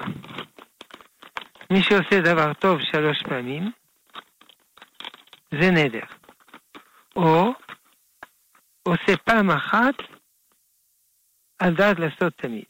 מי 1.70 1.82
שעושה 1.82 2.20
דבר 2.20 2.54
טוב 2.54 2.78
שלוש 2.92 3.22
פעמים, 3.22 3.70
זה 5.50 5.70
נדר. 5.70 6.06
או 7.16 7.52
עושה 8.82 9.16
פעם 9.24 9.50
אחת 9.50 9.94
על 11.58 11.74
דעת 11.74 11.98
לעשות 11.98 12.32
תמיד. 12.36 12.64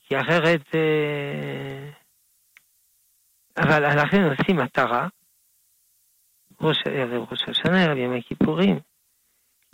כי 0.00 0.14
אחרת... 0.20 0.74
אבל 3.56 4.02
לכן 4.02 4.22
עושים 4.22 4.56
מטרה, 4.56 5.08
ערב 6.84 7.28
ראש 7.30 7.42
השנה, 7.48 7.84
ערב 7.84 7.96
ימי 7.96 8.22
כיפורים. 8.22 8.93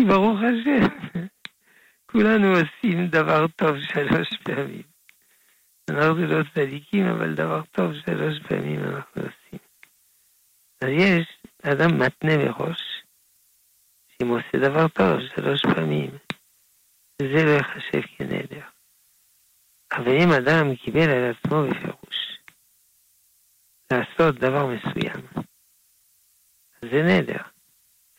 ברוך 0.08 0.38
השם, 0.40 0.86
כולנו 2.06 2.46
עושים 2.48 3.06
דבר 3.06 3.46
טוב 3.46 3.80
שלוש 3.80 4.28
פעמים. 4.42 4.82
אנחנו 5.90 6.26
לא 6.26 6.42
צדיקים, 6.54 7.06
אבל 7.06 7.34
דבר 7.34 7.62
טוב 7.70 7.92
שלוש 8.06 8.38
פעמים 8.48 8.84
אנחנו 8.84 9.22
עושים. 9.22 9.58
אז 10.80 10.88
יש 10.88 11.38
אדם 11.62 11.98
מתנה 11.98 12.36
מראש, 12.36 13.02
שאם 14.08 14.28
עושה 14.28 14.68
דבר 14.68 14.88
טוב 14.88 15.20
שלוש 15.34 15.62
פעמים, 15.74 16.10
זה 17.22 17.44
לא 17.44 17.50
ייחשב 17.50 18.00
כנדר. 18.16 18.66
אבל 19.92 20.12
אם 20.22 20.32
אדם 20.32 20.76
קיבל 20.76 21.10
על 21.10 21.32
עצמו 21.32 21.62
בפירוש 21.62 22.38
לעשות 23.92 24.34
דבר 24.34 24.66
מסוים, 24.66 25.44
זה 26.84 27.02
נדר. 27.02 27.42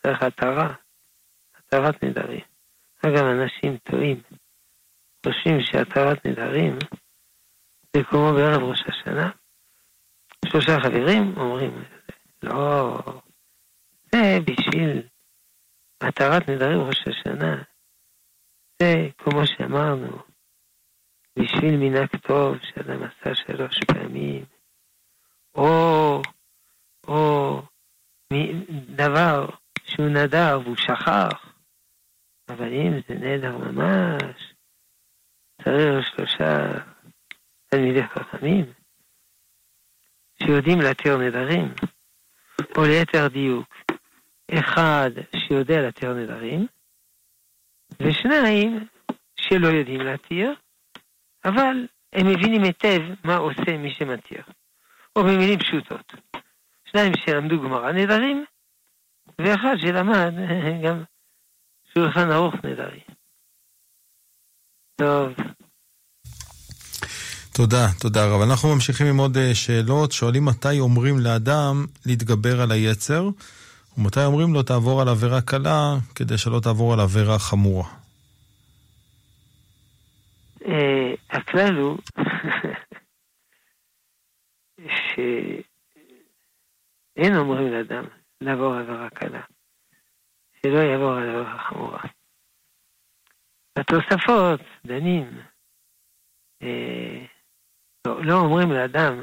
צריך 0.02 0.22
התרה, 0.22 0.74
התרת 1.72 2.04
נדרים. 2.04 2.40
אגב, 3.06 3.24
אנשים 3.24 3.76
טועים, 3.76 4.22
חושבים 5.26 5.60
שהתרת 5.60 6.26
נדרים 6.26 6.78
זה 7.96 8.02
כמו 8.04 8.32
בערב 8.32 8.62
ראש 8.62 8.82
השנה. 8.86 9.30
שלושה 10.44 10.80
חברים 10.82 11.34
אומרים, 11.36 11.84
לא, 12.42 12.98
זה 14.12 14.38
בשביל 14.44 15.02
התרת 16.00 16.48
נדרים 16.48 16.80
ראש 16.80 17.04
השנה. 17.06 17.62
זה, 18.82 19.08
כמו 19.18 19.46
שאמרנו, 19.46 20.18
בשביל 21.38 21.76
מנהג 21.76 22.16
טוב 22.16 22.56
שאדם 22.62 23.02
עשה 23.02 23.34
שלוש 23.34 23.78
פעמים, 23.86 24.44
או, 25.54 26.22
או 27.08 27.62
דבר 28.70 29.46
שהוא 29.84 30.08
נדר 30.08 30.60
והוא 30.64 30.76
שכח, 30.76 31.51
אבל 32.52 32.72
אם 32.72 32.92
זה 33.08 33.14
נדר 33.14 33.56
ממש, 33.58 34.54
צריך 35.64 36.06
שלושה 36.06 36.72
תלמידי 37.66 38.02
חכמים 38.02 38.72
שיודעים 40.42 40.80
להתיר 40.80 41.16
נדרים, 41.16 41.74
או 42.76 42.82
ליתר 42.84 43.28
דיוק, 43.28 43.68
אחד 44.58 45.10
שיודע 45.36 45.80
להתיר 45.80 46.14
נדרים, 46.14 46.66
ושניים 48.00 48.86
שלא 49.36 49.66
יודעים 49.66 50.00
להתיר, 50.00 50.54
אבל 51.44 51.86
הם 52.12 52.26
מבינים 52.26 52.62
היטב 52.62 53.00
מה 53.24 53.36
עושה 53.36 53.76
מי 53.78 53.94
שמתיר. 53.94 54.42
או 55.16 55.22
במילים 55.22 55.58
פשוטות, 55.58 56.12
שניים 56.84 57.12
שלמדו 57.16 57.62
גמרא 57.62 57.92
נדרים, 57.92 58.44
ואחד 59.38 59.74
שלמד 59.78 60.32
גם 60.84 61.02
שולחן 61.94 62.30
ערוך 62.30 62.54
נדרים. 62.54 63.00
טוב. 64.96 65.32
תודה, 67.54 67.86
תודה 68.00 68.26
רב. 68.26 68.40
אנחנו 68.40 68.74
ממשיכים 68.74 69.06
עם 69.06 69.16
עוד 69.16 69.36
אה, 69.36 69.54
שאלות. 69.54 70.12
שואלים 70.12 70.44
מתי 70.44 70.80
אומרים 70.80 71.18
לאדם 71.18 71.86
להתגבר 72.06 72.60
על 72.60 72.72
היצר, 72.72 73.28
ומתי 73.98 74.24
אומרים 74.24 74.54
לו 74.54 74.62
תעבור 74.62 75.02
על 75.02 75.08
עבירה 75.08 75.40
קלה 75.40 75.96
כדי 76.14 76.38
שלא 76.38 76.60
תעבור 76.60 76.92
על 76.92 77.00
עבירה 77.00 77.38
חמורה. 77.38 77.88
אה, 80.66 81.14
הכלל 81.30 81.76
הוא 81.76 81.98
שאין 85.06 85.62
אומרים 87.36 87.72
לאדם 87.72 88.04
לעבור 88.40 88.74
עבירה 88.74 89.10
קלה, 89.10 89.40
שלא 90.66 90.78
יעבור 90.78 91.12
על 91.12 91.28
עבירה 91.28 91.58
חמורה. 91.58 92.02
בתוספות 93.78 94.60
דנים 94.86 95.40
אה, 96.62 97.26
לא, 98.06 98.24
לא 98.24 98.34
אומרים 98.34 98.72
לאדם 98.72 99.22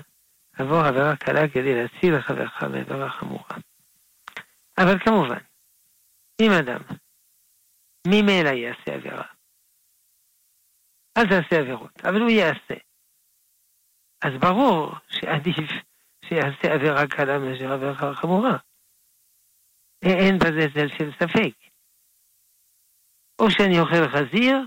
לעבור 0.59 0.77
עבירה 0.77 1.15
קלה 1.17 1.47
כדי 1.53 1.75
להציל 1.75 2.21
חברך 2.21 2.63
מעבירה 2.63 3.09
חמורה. 3.09 3.57
אבל 4.77 4.99
כמובן, 5.05 5.39
אם 6.41 6.51
אדם 6.59 6.81
ממילא 8.07 8.49
יעשה 8.49 8.95
עבירה, 8.95 9.25
אל 11.17 11.23
תעשה 11.23 11.61
עבירות, 11.61 12.05
אבל 12.05 12.21
הוא 12.21 12.29
יעשה. 12.29 12.75
אז 14.21 14.33
ברור 14.41 14.93
שעדיף 15.09 15.69
שיעשה 16.25 16.73
עבירה 16.73 17.07
קלה 17.07 17.39
מאשר 17.39 17.71
עבירה 17.71 18.15
חמורה. 18.15 18.57
אין 20.03 20.37
בזה 20.37 20.67
צל 20.73 20.87
של 20.97 21.11
ספק. 21.19 21.55
או 23.41 23.51
שאני 23.51 23.79
אוכל 23.79 24.07
חזיר, 24.13 24.57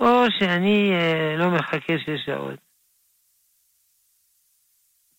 או 0.00 0.30
שאני 0.38 0.92
אה, 0.92 1.36
לא 1.36 1.46
מחכה 1.56 1.94
שש 1.98 2.26
שעות. 2.26 2.60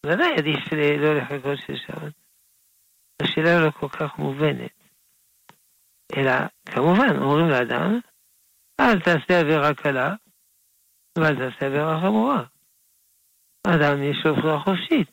ודאי 0.05 0.33
עדיף 0.37 0.73
לא 1.01 1.17
לחכות 1.17 1.57
שש 1.57 1.85
שעות. 1.87 2.13
השאלה 3.21 3.65
לא 3.65 3.71
כל 3.71 3.89
כך 3.89 4.19
מובנת. 4.19 4.71
אלא, 6.17 6.31
כמובן, 6.65 7.21
אומרים 7.21 7.49
לאדם, 7.49 7.99
אל 8.81 8.99
תעשה 8.99 9.39
עבירה 9.39 9.73
קלה, 9.73 10.09
ואל 11.17 11.35
תעשה 11.35 11.65
עבירה 11.65 12.01
חמורה. 12.01 12.43
אדם 13.67 14.03
יש 14.03 14.17
לו 14.25 14.35
בחירה 14.35 14.59
חופשית. 14.59 15.11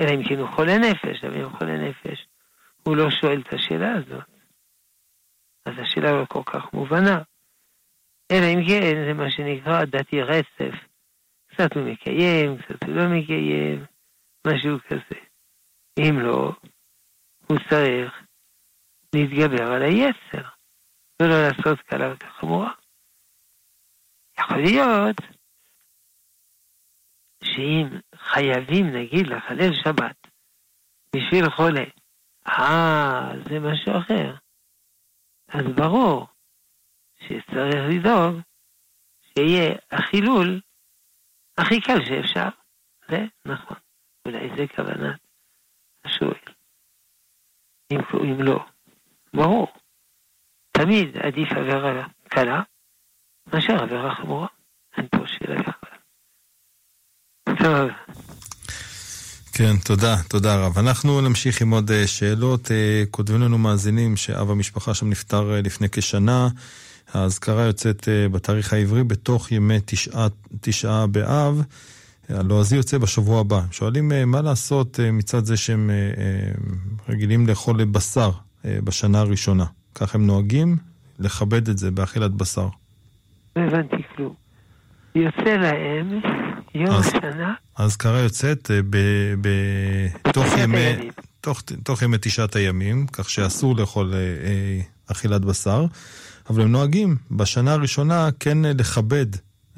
אלא 0.00 0.10
אם 0.14 0.28
כן 0.28 0.38
הוא 0.38 0.48
חולה 0.56 0.78
נפש, 0.78 1.24
אבל 1.24 1.36
אם 1.36 1.44
הוא 1.44 1.58
חולה 1.58 1.76
נפש, 1.88 2.26
הוא 2.82 2.96
לא 2.96 3.10
שואל 3.10 3.40
את 3.40 3.52
השאלה 3.52 3.92
הזאת. 3.96 4.28
אז 5.66 5.74
השאלה 5.78 6.12
לא 6.12 6.24
כל 6.28 6.42
כך 6.46 6.72
מובנה. 6.72 7.22
אלא 8.32 8.46
אם 8.54 8.60
כן, 8.68 8.94
זה 9.06 9.14
מה 9.14 9.30
שנקרא 9.30 9.84
דתי 9.84 10.22
רצף. 10.22 10.74
קצת 11.46 11.76
הוא 11.76 11.82
מקיים, 11.92 12.58
קצת 12.58 12.84
הוא 12.84 12.94
לא 12.94 13.02
מקיים, 13.08 13.84
משהו 14.46 14.78
כזה. 14.88 15.20
אם 15.98 16.20
לא, 16.20 16.52
הוא 17.46 17.58
צריך 17.70 18.26
להתגבר 19.14 19.72
על 19.72 19.82
היצר, 19.82 20.48
ולא 21.22 21.34
לעשות 21.42 21.80
קלה 21.80 22.06
יותר 22.06 22.30
חמורה. 22.30 22.72
יכול 24.38 24.56
להיות 24.56 25.16
שאם 27.44 27.86
חייבים, 28.14 28.86
נגיד, 28.86 29.26
לחלל 29.26 29.72
שבת 29.84 30.16
בשביל 31.16 31.50
חולה, 31.50 31.84
אה, 32.48 33.32
זה 33.48 33.58
משהו 33.60 33.98
אחר. 33.98 34.34
אז 35.48 35.64
ברור 35.76 36.26
שצריך 37.18 37.84
לדאוג 37.88 38.40
שיהיה 39.22 39.74
החילול 39.90 40.60
הכי 41.58 41.80
קל 41.80 42.04
שאפשר. 42.04 42.48
זה 43.08 43.24
נכון. 43.44 43.76
אולי 44.26 44.48
זה 44.56 44.66
כוונת 44.76 45.20
השואל. 46.04 46.54
אם, 47.92 47.98
אם 48.24 48.42
לא, 48.42 48.64
ברור. 49.34 49.68
תמיד 50.72 51.16
עדיף 51.16 51.52
עבירה 51.52 52.06
קלה 52.28 52.62
מאשר 53.52 53.82
עבירה 53.82 54.14
חמורה. 54.14 54.48
אין 54.96 55.08
פה 55.08 55.26
שאלה 55.26 55.60
בכלל. 55.62 55.98
טוב. 57.58 58.09
כן, 59.52 59.76
תודה, 59.84 60.16
תודה 60.28 60.66
רב. 60.66 60.78
אנחנו 60.78 61.20
נמשיך 61.20 61.62
עם 61.62 61.70
עוד 61.70 61.90
אה, 61.90 62.06
שאלות. 62.06 62.70
אה, 62.70 63.04
כותבים 63.10 63.40
לנו 63.40 63.58
מאזינים 63.58 64.16
שאב 64.16 64.50
המשפחה 64.50 64.94
שם 64.94 65.10
נפטר 65.10 65.54
אה, 65.54 65.60
לפני 65.62 65.88
כשנה. 65.92 66.48
האזכרה 67.12 67.62
יוצאת 67.62 68.08
בתאריך 68.32 68.72
העברי 68.72 69.04
בתוך 69.04 69.52
ימי 69.52 69.78
תשעה, 69.84 70.26
תשעה 70.60 71.06
באב. 71.06 71.62
הלועזי 72.28 72.76
יוצא 72.76 72.98
בשבוע 72.98 73.40
הבא. 73.40 73.60
שואלים 73.70 74.12
מה 74.26 74.40
לעשות 74.42 75.00
מצד 75.12 75.44
זה 75.44 75.56
שהם 75.56 75.90
רגילים 77.08 77.46
לאכול 77.46 77.84
בשר 77.84 78.30
בשנה 78.64 79.20
הראשונה. 79.20 79.64
כך 79.94 80.14
הם 80.14 80.26
נוהגים 80.26 80.76
לכבד 81.18 81.68
את 81.68 81.78
זה 81.78 81.90
באכילת 81.90 82.30
בשר. 82.30 82.68
לא 83.56 83.62
הבנתי 83.62 83.96
כלום. 84.16 84.34
יוצא 85.14 85.56
להם 85.56 86.20
יום 86.74 86.96
אז, 86.96 87.06
השנה. 87.06 87.54
יוצאת 88.24 88.70
אה, 88.70 88.80
בתוך 90.24 90.46
ימי, 90.58 91.10
תוך, 91.40 91.62
תוך 91.84 92.02
ימי 92.02 92.16
תשעת 92.20 92.56
הימים, 92.56 93.06
כך 93.06 93.30
שאסור 93.30 93.76
לאכול 93.76 94.10
אה, 94.14 94.18
אה, 94.18 94.80
אכילת 95.12 95.44
בשר, 95.44 95.84
אבל 96.50 96.62
הם 96.62 96.72
נוהגים 96.72 97.16
בשנה 97.30 97.72
הראשונה 97.72 98.28
כן 98.40 98.58
לכבד 98.78 99.26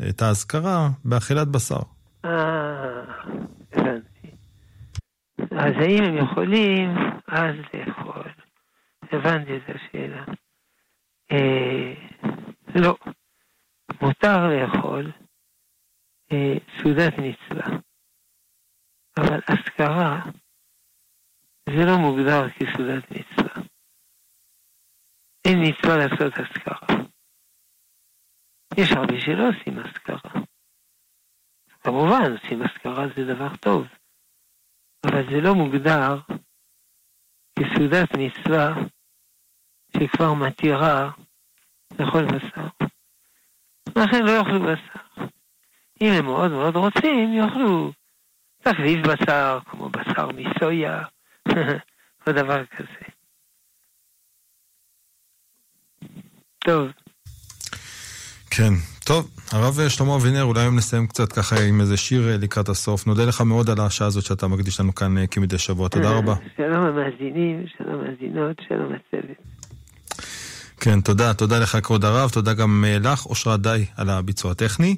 את 0.09 0.23
האזכרה 0.23 0.89
באכילת 1.05 1.49
בשר. 1.49 1.81
אה, 2.25 2.31
הבנתי. 3.73 4.29
אז 5.39 5.73
האם 5.81 6.05
הם 6.05 6.17
יכולים 6.17 6.91
אז 7.29 7.55
לאכול? 7.75 8.29
הבנתי 9.13 9.57
את 9.57 9.77
השאלה. 9.77 10.25
אה, 11.33 11.93
לא. 12.75 12.97
מותר 14.03 14.49
לאכול 14.49 15.13
אה, 16.33 16.55
סעודת 16.79 17.13
מצווה. 17.19 17.79
אבל 19.17 19.41
אזכרה 19.49 20.21
זה 21.69 21.87
לא 21.87 21.97
מוגדר 21.99 22.51
כסעודת 22.51 23.11
מצווה. 23.11 23.63
אין 25.45 25.59
מצווה 25.63 25.97
לעשות 25.97 26.33
אזכרה. 26.39 27.03
יש 28.77 28.93
הרבה 28.93 29.21
שלא 29.21 29.49
עושים 29.49 29.79
אזכרה. 29.79 30.43
כמובן, 31.81 32.33
עושים 32.33 32.63
אזכרה 32.63 33.05
זה 33.17 33.35
דבר 33.35 33.57
טוב, 33.57 33.87
אבל 35.07 35.23
זה 35.31 35.41
לא 35.41 35.55
מוגדר 35.55 36.21
כסעודת 37.59 38.09
מצווה 38.19 38.75
שכבר 39.97 40.35
מתירה 40.35 41.11
לאכול 41.99 42.25
בשר. 42.25 42.69
לכן 43.89 44.25
לא 44.25 44.31
יאכלו 44.31 44.61
בשר. 44.61 45.12
אם 46.03 46.13
הם 46.13 46.25
מאוד 46.25 46.51
מאוד 46.51 46.77
רוצים, 46.77 47.33
יאכלו 47.35 47.93
תחליף 48.63 49.07
בשר, 49.07 49.59
כמו 49.71 49.89
בשר 49.89 50.29
מסויה, 50.29 51.03
או 52.27 52.33
דבר 52.33 52.65
כזה. 52.65 53.09
טוב. 56.59 56.89
כן, 58.51 58.73
טוב, 59.07 59.31
הרב 59.53 59.89
שלמה 59.89 60.17
אבינר, 60.17 60.45
אולי 60.45 60.61
היום 60.61 60.77
נסיים 60.77 61.07
קצת 61.07 61.33
ככה 61.33 61.57
עם 61.69 61.81
איזה 61.81 61.97
שיר 61.97 62.29
אה, 62.29 62.37
לקראת 62.37 62.69
הסוף. 62.69 63.07
נודה 63.07 63.25
לך 63.25 63.41
מאוד 63.41 63.71
על 63.71 63.81
השעה 63.81 64.09
הזאת 64.09 64.25
שאתה 64.25 64.49
מקדיש 64.49 64.81
לנו 64.81 64.95
כאן 64.95 65.19
אה, 65.19 65.27
כמדי 65.27 65.59
שבוע, 65.59 65.89
תודה 65.89 66.11
רבה. 66.11 66.35
שלום 66.57 66.85
המאזינים, 66.85 67.65
שלום 67.79 68.01
המאזינות, 68.01 68.57
שלום 68.69 68.93
הצוות. 68.93 69.52
כן, 70.85 71.01
תודה. 71.01 71.35
תודה 71.35 71.59
לך, 71.59 71.79
כבוד 71.83 72.05
הרב. 72.05 72.31
תודה 72.31 72.53
גם 72.53 72.85
אה, 72.89 72.99
לך, 72.99 73.27
אושרת 73.27 73.63
די, 73.63 73.85
על 73.97 74.11
הביצוע 74.11 74.51
הטכני. 74.51 74.97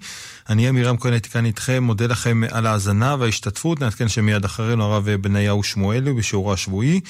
אני 0.49 0.69
אמירם 0.69 0.97
כהן 0.97 1.13
הייתי 1.13 1.29
כאן 1.29 1.47
איתכם, 1.47 1.83
מודה 1.83 2.07
לכם 2.07 2.43
על 2.51 2.67
ההאזנה 2.67 3.17
וההשתתפות. 3.19 3.81
נעדכן 3.81 4.09
שמיד 4.09 4.45
אחרינו 4.45 4.85
הרב 4.85 5.11
בניהו 5.11 5.63
שמואלי 5.63 6.13
בשיעורו 6.13 6.53
השבועי. 6.53 7.01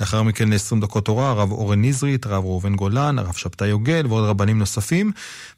לאחר 0.00 0.22
מכן 0.22 0.52
20 0.52 0.80
דקות 0.80 1.04
תורה, 1.04 1.30
הרב 1.30 1.52
אורן 1.52 1.84
נזרית, 1.84 2.26
הרב 2.26 2.44
ראובן 2.44 2.76
גולן, 2.76 3.18
הרב 3.18 3.34
שבתאי 3.34 3.68
יוגל 3.68 4.06
ועוד 4.08 4.24
רבנים 4.24 4.58
נוספים. 4.58 5.12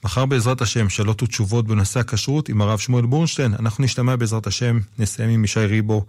מחר 0.05 0.27
בעזרת 0.27 0.61
השם, 0.61 0.89
שאלות 0.89 1.23
ותשובות 1.23 1.67
בנושא 1.67 2.01
הכשרות 2.01 2.49
עם 2.49 2.63
הרב 2.63 2.79
שמואל 2.79 3.07
בורנשטיין. 3.07 3.55
אנחנו 3.59 3.85
נשתמע 3.85 4.17
בעזרת 4.17 4.47
השם, 4.47 4.79
נסיים 4.99 5.31
עם 5.31 5.45
ישי 5.45 5.67
ריבו 5.67 6.05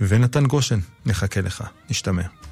ונתן 0.00 0.46
גושן. 0.46 0.78
נחכה 1.06 1.40
לך. 1.40 1.64
נשתמע. 1.90 2.51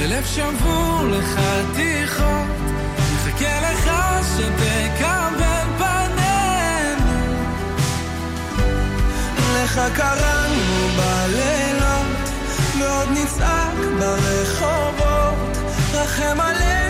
ולב 0.00 0.24
שבור 0.26 1.02
לחתיכות, 1.10 2.46
נחכה 3.14 3.60
לך 3.60 3.90
שתקבל 4.36 5.64
פנינו. 5.78 7.34
לך 9.54 9.80
קראנו 9.94 10.88
בלילות, 10.96 12.30
ועוד 12.78 13.08
נצעק 13.10 13.74
ברחובות, 13.98 15.56
רחם 15.94 16.40
עלינו. 16.40 16.87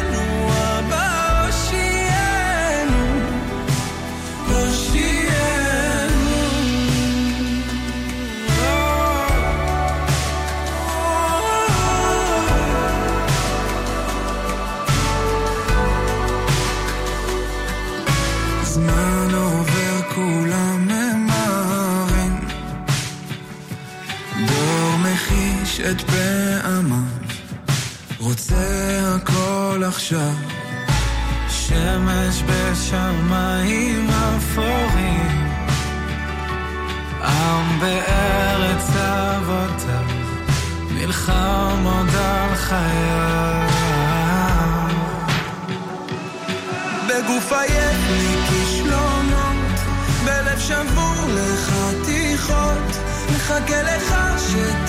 הכל 29.14 29.82
עכשיו, 29.86 30.34
שמש 31.48 32.42
בשמיים 32.46 34.08
אפורים, 34.10 35.48
עם 37.22 37.80
בארץ 37.80 38.86
אבותיו, 38.96 40.04
נלחם 40.90 41.84
עוד 41.84 42.14
על 42.14 42.54
חייו. 42.54 43.68
בגוף 47.08 47.52
עייף 47.52 47.96
לי 48.08 48.36
כישלונות, 48.48 49.56
בלב 50.24 50.58
שבור 50.58 51.28
לחתיכות, 51.28 52.98
מחכה 53.34 53.82
לך 53.82 54.14
שתקבל 54.38 54.87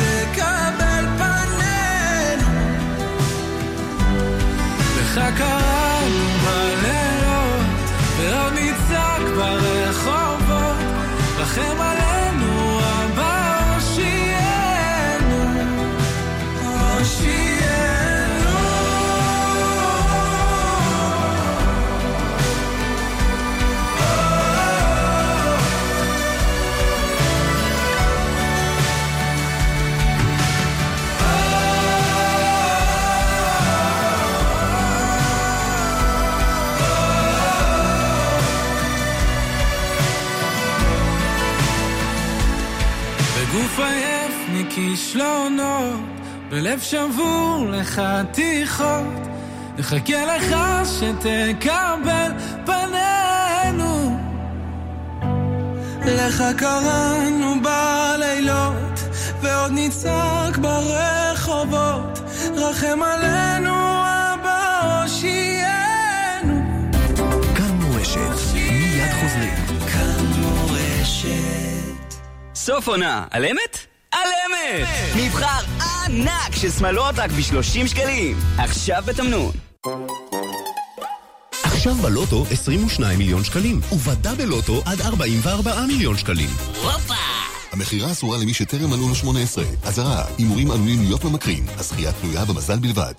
מכישלונות, 45.09 45.99
בלב 46.49 46.79
שבור 46.79 47.65
לחתיכות, 47.69 49.27
נחכה 49.77 50.25
לך 50.25 50.55
שתקבל 50.85 52.31
פנינו. 52.65 54.19
לך 56.05 56.43
קראנו 56.57 57.55
בלילות, 57.61 58.99
ועוד 59.41 59.71
נצעק 59.75 60.57
ברחובות, 60.57 62.19
רחם 62.55 62.99
עלינו 63.03 63.75
אבא 64.01 65.01
הושיענו. 65.03 66.61
כאן 67.55 67.71
מורשת, 67.81 68.53
מיד 68.53 69.11
חוזרים. 69.21 69.55
כאן 69.93 70.25
מורשת. 70.37 72.15
סוף 72.55 72.87
עונה, 72.87 73.25
על 73.31 73.45
אמת? 73.45 73.78
על 74.49 74.81
אמת! 74.81 74.87
מבחר 75.15 75.65
ענק 75.81 76.55
של 76.55 76.71
שמלות 76.71 77.15
רק 77.19 77.31
ב-30 77.31 77.87
שקלים. 77.87 78.37
עכשיו 78.57 79.03
בתמנון. 79.05 79.51
עכשיו 81.63 81.93
בלוטו 81.93 82.45
22 82.51 83.17
מיליון 83.17 83.43
שקלים, 83.43 83.81
ובדאבל 83.91 84.45
לוטו 84.45 84.81
עד 84.85 85.01
44 85.01 85.85
מיליון 85.87 86.17
שקלים. 86.17 86.49
הופה! 86.83 87.13
המכירה 87.71 88.11
אסורה 88.11 88.37
למי 88.37 88.53
שטרם 88.53 88.89
מלאו 88.89 89.09
לו 89.09 89.15
18. 89.15 89.63
אזהרה, 89.83 90.25
הימורים 90.37 90.71
עלולים 90.71 91.01
להיות 91.01 91.23
ממכרים. 91.23 91.65
הזכייה 91.77 92.11
תלויה 92.11 92.45
במזל 92.45 92.79
בלבד. 92.79 93.13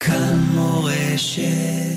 כאן 0.00 0.38
מורשת 0.54 1.91